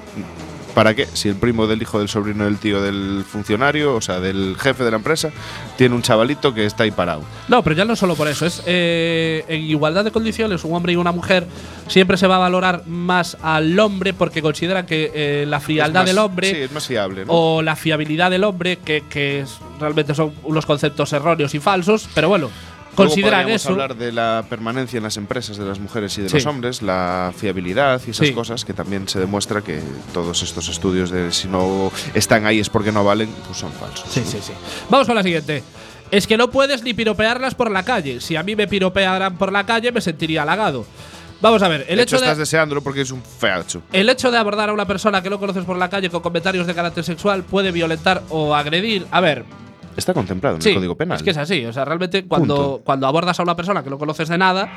[0.73, 1.05] ¿Para qué?
[1.13, 4.83] Si el primo del hijo del sobrino del tío del funcionario, o sea, del jefe
[4.85, 5.29] de la empresa,
[5.77, 7.23] tiene un chavalito que está ahí parado.
[7.49, 8.45] No, pero ya no solo por eso.
[8.45, 11.45] Es eh, en igualdad de condiciones, un hombre y una mujer
[11.87, 16.05] siempre se va a valorar más al hombre porque consideran que eh, la frialdad más-
[16.09, 17.33] del hombre Sí, es más fiable, ¿no?
[17.33, 19.43] o la fiabilidad del hombre, que, que
[19.77, 22.49] realmente son unos conceptos erróneos y falsos, pero bueno,
[22.95, 23.69] consideran eso.
[23.69, 26.35] hablar de la permanencia en las empresas de las mujeres y de Sí.
[26.35, 28.33] los hombres, la fiabilidad y esas Sí.
[28.33, 29.79] cosas que también se demuestra que
[30.13, 34.05] todos estos estudios de si no están ahí es porque no valen, pues son falsos.
[34.09, 34.53] Sí, sí, sí.
[34.89, 35.63] Vamos con la siguiente.
[36.11, 38.19] Es que no puedes ni piropearlas por la calle.
[38.19, 40.85] Si a mí me piropearan por la calle, me sentiría halagado.
[41.39, 43.81] Vamos a ver, el de hecho, hecho estás de, deseándolo porque es un feacho.
[43.93, 46.67] el hecho de abordar a una persona que no conoces por la calle con comentarios
[46.67, 49.07] de carácter sexual puede violentar o agredir.
[49.09, 49.43] A ver,
[49.95, 51.17] Está contemplado en sí, el Código Penal.
[51.17, 51.65] es que es así.
[51.65, 52.81] O sea, realmente cuando, Punto.
[52.83, 54.69] cuando abordas a una persona que no conoces de nada,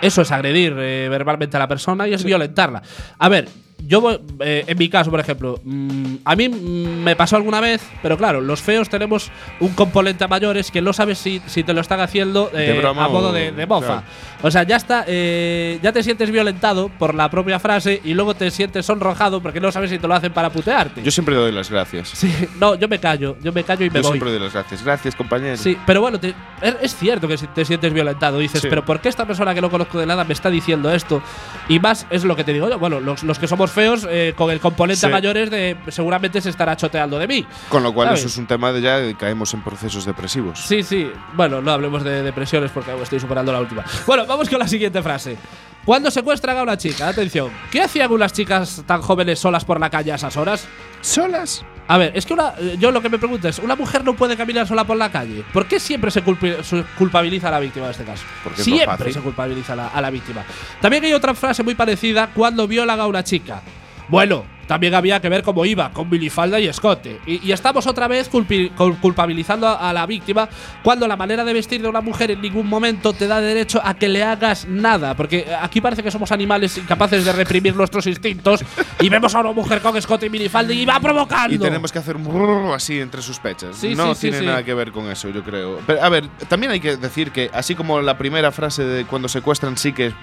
[0.00, 2.82] eso es agredir eh, verbalmente a la persona y es violentarla.
[3.18, 3.48] A ver,
[3.86, 7.82] yo eh, en mi caso, por ejemplo, mm, a mí mm, me pasó alguna vez,
[8.02, 9.30] pero claro, los feos tenemos
[9.60, 12.92] un componente a mayores que no sabes si, si te lo están haciendo eh, a
[13.08, 13.86] modo de, de mofa.
[13.86, 14.02] claro.
[14.44, 18.34] O sea, ya está, eh, ya te sientes violentado por la propia frase y luego
[18.34, 21.00] te sientes sonrojado porque no sabes si te lo hacen para putearte.
[21.02, 22.08] Yo siempre doy las gracias.
[22.08, 24.12] sí, no, yo me callo, yo me callo y me Yo voy.
[24.12, 24.82] siempre doy las gracias.
[24.84, 25.56] Gracias, compañero.
[25.56, 28.38] Sí, pero bueno, te- es, es cierto que si te sientes violentado.
[28.38, 28.66] Dices, Sí.
[28.68, 31.22] pero ¿por qué esta persona que no conozco de nada me está diciendo esto?
[31.68, 32.80] Y más es lo que te digo yo.
[32.80, 35.12] Bueno, los, los que somos feos, eh, con el componente Sí.
[35.12, 37.46] mayores de seguramente se estará choteando de mí.
[37.68, 38.20] Con lo cual, ¿Sabes?
[38.20, 40.60] eso es un tema de ya de caemos en procesos depresivos.
[40.60, 41.10] Sí, sí.
[41.34, 43.84] Bueno, no hablemos de depresiones porque estoy superando la última.
[44.06, 45.36] Bueno, vamos con la siguiente frase.
[45.84, 49.90] Cuando secuestran a una chica, atención, ¿qué hacían unas chicas tan jóvenes solas por la
[49.90, 50.68] calle a esas horas?
[51.00, 51.64] ¿Solas?
[51.88, 54.14] A ver, es que una, eh, yo lo que me pregunto es, ¿una mujer no
[54.14, 55.44] puede caminar sola por la calle?
[55.52, 58.22] ¿Por qué siempre se, culpi- se culpabiliza a la víctima en este caso?
[58.44, 60.44] Porque siempre se culpabiliza a la, a la víctima.
[60.80, 63.60] También hay otra frase muy parecida cuando violan a una chica.
[64.08, 67.20] Bueno, también había que ver cómo iba, con minifalda y escote.
[67.26, 70.48] Y, y estamos otra vez culpabilizando a, la víctima
[70.82, 73.92] cuando la manera de vestir de una mujer en ningún momento te da derecho a
[73.92, 75.14] que le hagas nada.
[75.14, 78.64] Porque aquí parece que somos animales incapaces de reprimir nuestros instintos
[78.98, 81.54] y vemos a una mujer con escote y minifalda y va provocando.
[81.54, 83.76] Y tenemos que hacer un así entre sus pechas.
[83.76, 84.46] Sí, no sí, tiene sí.
[84.46, 85.80] nada que ver con eso, yo creo.
[85.86, 89.28] Pero, a ver, también hay que decir que, así como la primera frase de cuando
[89.28, 90.14] secuestran, sí que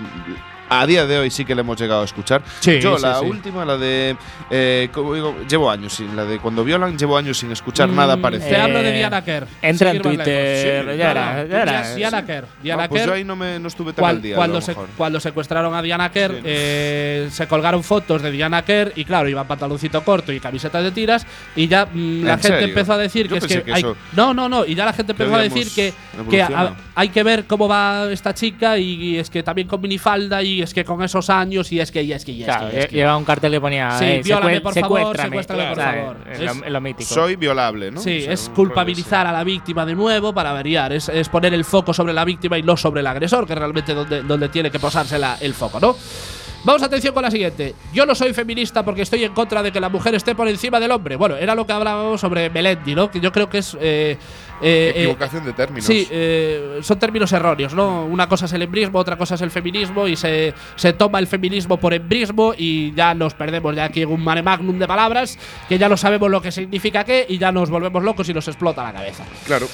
[0.70, 2.42] a día de hoy sí que le hemos llegado a escuchar.
[2.60, 3.26] Sí, yo, sí, la sí.
[3.26, 4.16] última, la de.
[4.50, 6.16] eh, como digo, llevo años sin.
[6.16, 8.50] La de cuando violan, llevo años sin escuchar nada Mm, parecido.
[8.50, 9.48] Te hablo de Eh, Diana Kerr.
[9.62, 10.02] entra en.
[10.02, 11.96] Twitter, Sí, ya era, ya era.
[11.96, 12.46] Diana Kerr.
[12.62, 13.10] Diana Ah, pues Kerr.
[13.10, 14.36] yo ahí no, me, no estuve tan Cual- al día.
[14.36, 16.42] cuando, se, cuando secuestraron a Diana Kerr, Sí.
[16.46, 20.92] eh, se colgaron fotos de Diana Kerr y claro, iba pantaloncito corto y camiseta de
[20.92, 22.68] tiras y ya mm, la ¿En gente serio?
[22.68, 24.76] empezó a decir Yo que es pensé que, que hay- eso- no, no, no, y
[24.76, 25.94] ya la gente empezó a decir que,
[26.30, 26.76] que a- evolucionado.
[27.00, 30.74] Hay que ver cómo va esta chica y, es que también con minifalda y es
[30.74, 32.80] que con esos años y es que y es que y es Claro, que, y
[32.80, 32.96] es que.
[32.98, 33.92] lleva un cartel que ponía.
[33.98, 36.02] Sí, eh, viólame, por favor, secuéstrame, secuéstrame, por ¿sabes?
[36.02, 36.18] favor.
[36.30, 37.14] Es lo, Es- es lo mítico.
[37.14, 38.02] Soy violable, ¿no?
[38.02, 40.92] Sí, O sea, es culpabilizar a la víctima de nuevo para variar.
[40.92, 43.60] Es, es poner el foco sobre la víctima y no sobre el agresor, que es
[43.60, 45.96] realmente donde, donde tiene que posarse la- el foco, ¿no?
[46.64, 47.74] Vamos atención con la siguiente.
[47.94, 50.80] Yo no soy feminista porque estoy en contra de que la mujer esté por encima
[50.80, 51.16] del hombre.
[51.16, 53.10] Bueno, era lo que hablábamos sobre Melendi, ¿no?
[53.10, 53.76] Que yo creo que es.
[53.80, 54.18] eh,
[54.62, 55.86] eh, eh, Equivocación de términos.
[55.86, 56.06] Sí,
[56.82, 58.04] son términos erróneos, ¿no?
[58.06, 61.28] Una cosa es el embrismo, otra cosa es el feminismo y se, se toma el
[61.28, 65.40] feminismo por embrismo y ya nos perdemos ya aquí en un mare magnum de palabras
[65.70, 68.50] que ya no sabemos lo que significa qué y ya nos volvemos locos y nos
[68.50, 69.24] explota la cabeza.
[69.46, 69.66] Claro,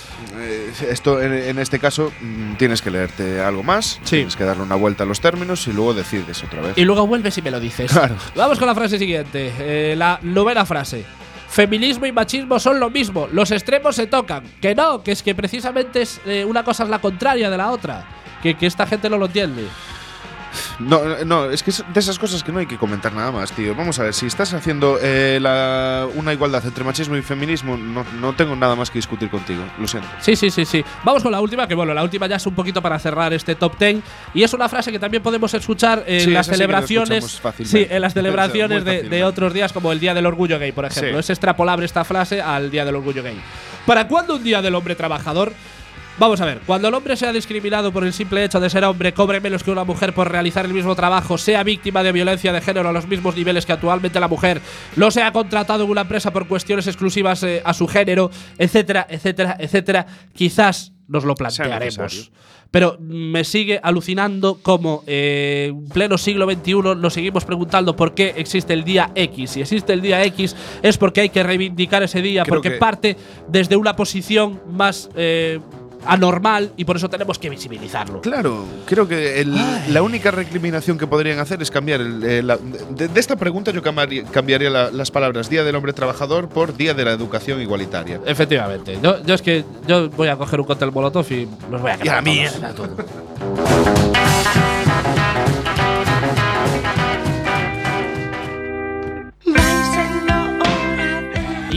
[0.88, 4.18] esto en, en este caso mm, tienes que leerte algo más, Sí.
[4.18, 6.75] tienes que darle una vuelta a los términos y luego decides otra vez.
[6.76, 7.92] Y luego vuelves y me lo dices.
[7.92, 8.16] Claro.
[8.36, 11.06] Vamos con la frase siguiente, eh, la novena frase.
[11.48, 14.44] Feminismo y machismo son lo mismo, los extremos se tocan.
[14.60, 17.72] Que no, que es que precisamente es, eh, una cosa es la contraria de la
[17.72, 18.06] otra.
[18.44, 19.64] Que, que esta gente no lo entiende.
[20.80, 23.52] No, no, es que es de esas cosas que no hay que comentar nada más,
[23.52, 23.76] tío.
[23.76, 28.06] Vamos a ver, si estás haciendo eh, la- una igualdad entre machismo y feminismo, no,
[28.20, 30.08] no tengo nada más que discutir contigo, lo siento.
[30.22, 30.84] Sí, sí, sí, sí.
[31.04, 33.56] Vamos con la última, que bueno, la última ya es un poquito para cerrar este
[33.56, 33.98] top 10.
[34.34, 37.42] Y es una frase que también podemos escuchar en Sí, las sí celebraciones.
[37.64, 41.14] sí, en las celebraciones de, otros días, como el Día del Orgullo Gay, por ejemplo.
[41.14, 41.20] Sí.
[41.20, 43.40] Es extrapolable esta frase al Día del Orgullo Gay.
[43.86, 45.54] ¿Para cuándo un Día del Hombre Trabajador?
[46.18, 49.14] Vamos a ver, cuando el hombre sea discriminado por el simple hecho de ser hombre,
[49.14, 52.62] cobre menos que una mujer por realizar el mismo trabajo, sea víctima de violencia de
[52.62, 54.62] género a los mismos niveles que actualmente la mujer,
[54.96, 59.58] no sea contratado en una empresa por cuestiones exclusivas eh, a su género, etcétera, etcétera,
[59.60, 62.32] etcétera, quizás nos lo plantearemos.
[62.72, 68.34] Pero me sigue alucinando como eh, en pleno siglo XXI nos seguimos preguntando por qué
[68.38, 69.52] existe el día X.
[69.52, 72.78] Si existe el día X es porque hay que reivindicar ese día, Creo porque que-
[72.78, 73.18] parte
[73.50, 75.60] desde una posición más eh,
[76.06, 78.22] anormal y por eso tenemos que visibilizarlo.
[78.22, 79.56] Claro, creo que el-
[79.94, 82.02] la única recriminación que podrían hacer es cambiar.
[82.02, 85.76] el- eh, la- de, de esta pregunta yo cambiaría, cambiaría la- las palabras Día del
[85.76, 88.20] Hombre Trabajador por Día de la Educación Igualitaria.
[88.26, 88.98] Efectivamente.
[89.02, 91.98] Yo, yo es que yo voy a coger un cóctel molotov y los voy a
[92.04, 92.24] Y a la todos.
[92.24, 94.25] mierda todo.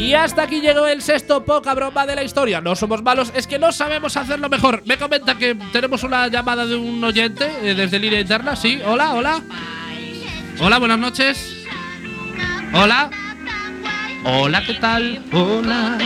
[0.09, 2.63] Y hasta aquí llegó el sexto poca broma de la historia.
[2.63, 4.83] No somos malos, es que no sabemos hacerlo mejor.
[4.87, 8.57] Me comenta que tenemos una llamada de un oyente eh, desde línea interna.
[8.57, 9.43] Sí, hola, hola.
[10.61, 11.67] Hola, buenas noches.
[12.73, 13.11] Hola.
[14.25, 15.23] Hola, ¿qué tal?
[15.31, 15.99] Hola.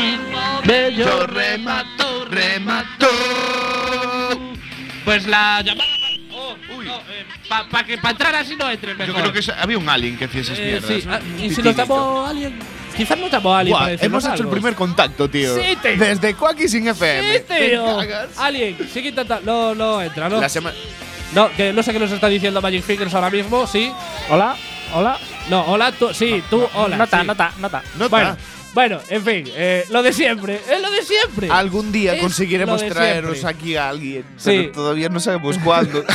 [0.64, 3.06] Bello remato, remato.
[5.04, 5.86] Pues la llamada.
[6.34, 6.56] Oh,
[7.70, 9.14] para que para entrar así no entre mejor.
[9.14, 10.90] Yo creo que había un alien que hacía esas Eh, mierdas.
[10.90, 12.58] sí, ah, y si nos llamó alguien.
[12.96, 13.76] Quizás nos llamó alguien.
[13.76, 15.54] Buah, para hemos hecho el primer contacto, tío.
[15.54, 15.96] Sí, tío.
[15.96, 17.38] Desde Quacky sin FM.
[17.38, 17.98] Sí, ¿Te tío.
[18.38, 19.44] Alguien, sigue intentando.
[19.44, 20.40] No, no entra, ¿no?
[20.40, 20.48] La
[21.34, 23.92] No, que no sé qué nos está diciendo Magic Fingers ahora mismo, sí.
[24.30, 24.56] Hola,
[24.94, 25.18] hola.
[25.50, 26.96] No, hola, tú, sí, tú, hola.
[26.96, 27.26] Nota, sí.
[27.26, 27.82] nota, nota.
[27.98, 28.08] Nota.
[28.08, 28.36] Bueno,
[28.74, 31.50] bueno, en fin, eh, lo de siempre, es lo de siempre.
[31.50, 33.54] Algún día Es conseguiremos traeros siempre.
[33.54, 34.24] aquí a alguien.
[34.38, 34.50] Sí.
[34.62, 36.02] Pero todavía no sabemos cuándo.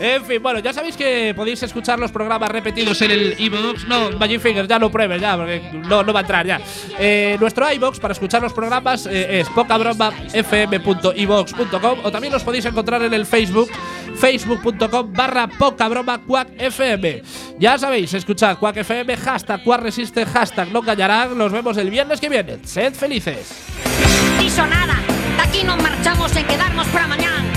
[0.00, 3.86] En fin, bueno, ya sabéis que podéis escuchar los programas repetidos en el iVoox.
[3.88, 6.60] No, Magic Fingers, ya lo pruebes, ya, porque no, no va a entrar ya.
[6.98, 13.02] Eh, nuestro iVoox para escuchar los programas eh, es pocabromafm.ivox.com o también los podéis encontrar
[13.02, 13.68] en el Facebook,
[14.16, 17.22] facebook.com barra pocabroma Quack FM.
[17.58, 21.36] Ya sabéis, escuchad Quack FM, hashtag Quack Resiste, hashtag no callarán.
[21.36, 22.58] Nos vemos el viernes que viene.
[22.64, 23.50] Sed felices.
[24.38, 24.94] Dicho nada,
[25.36, 27.47] de aquí nos marchamos en quedarnos para mañana.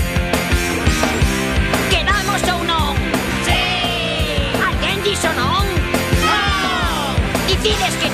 [5.12, 5.66] Sí, Kisonon.
[6.24, 7.52] ¡No!
[7.52, 8.08] Y tienes que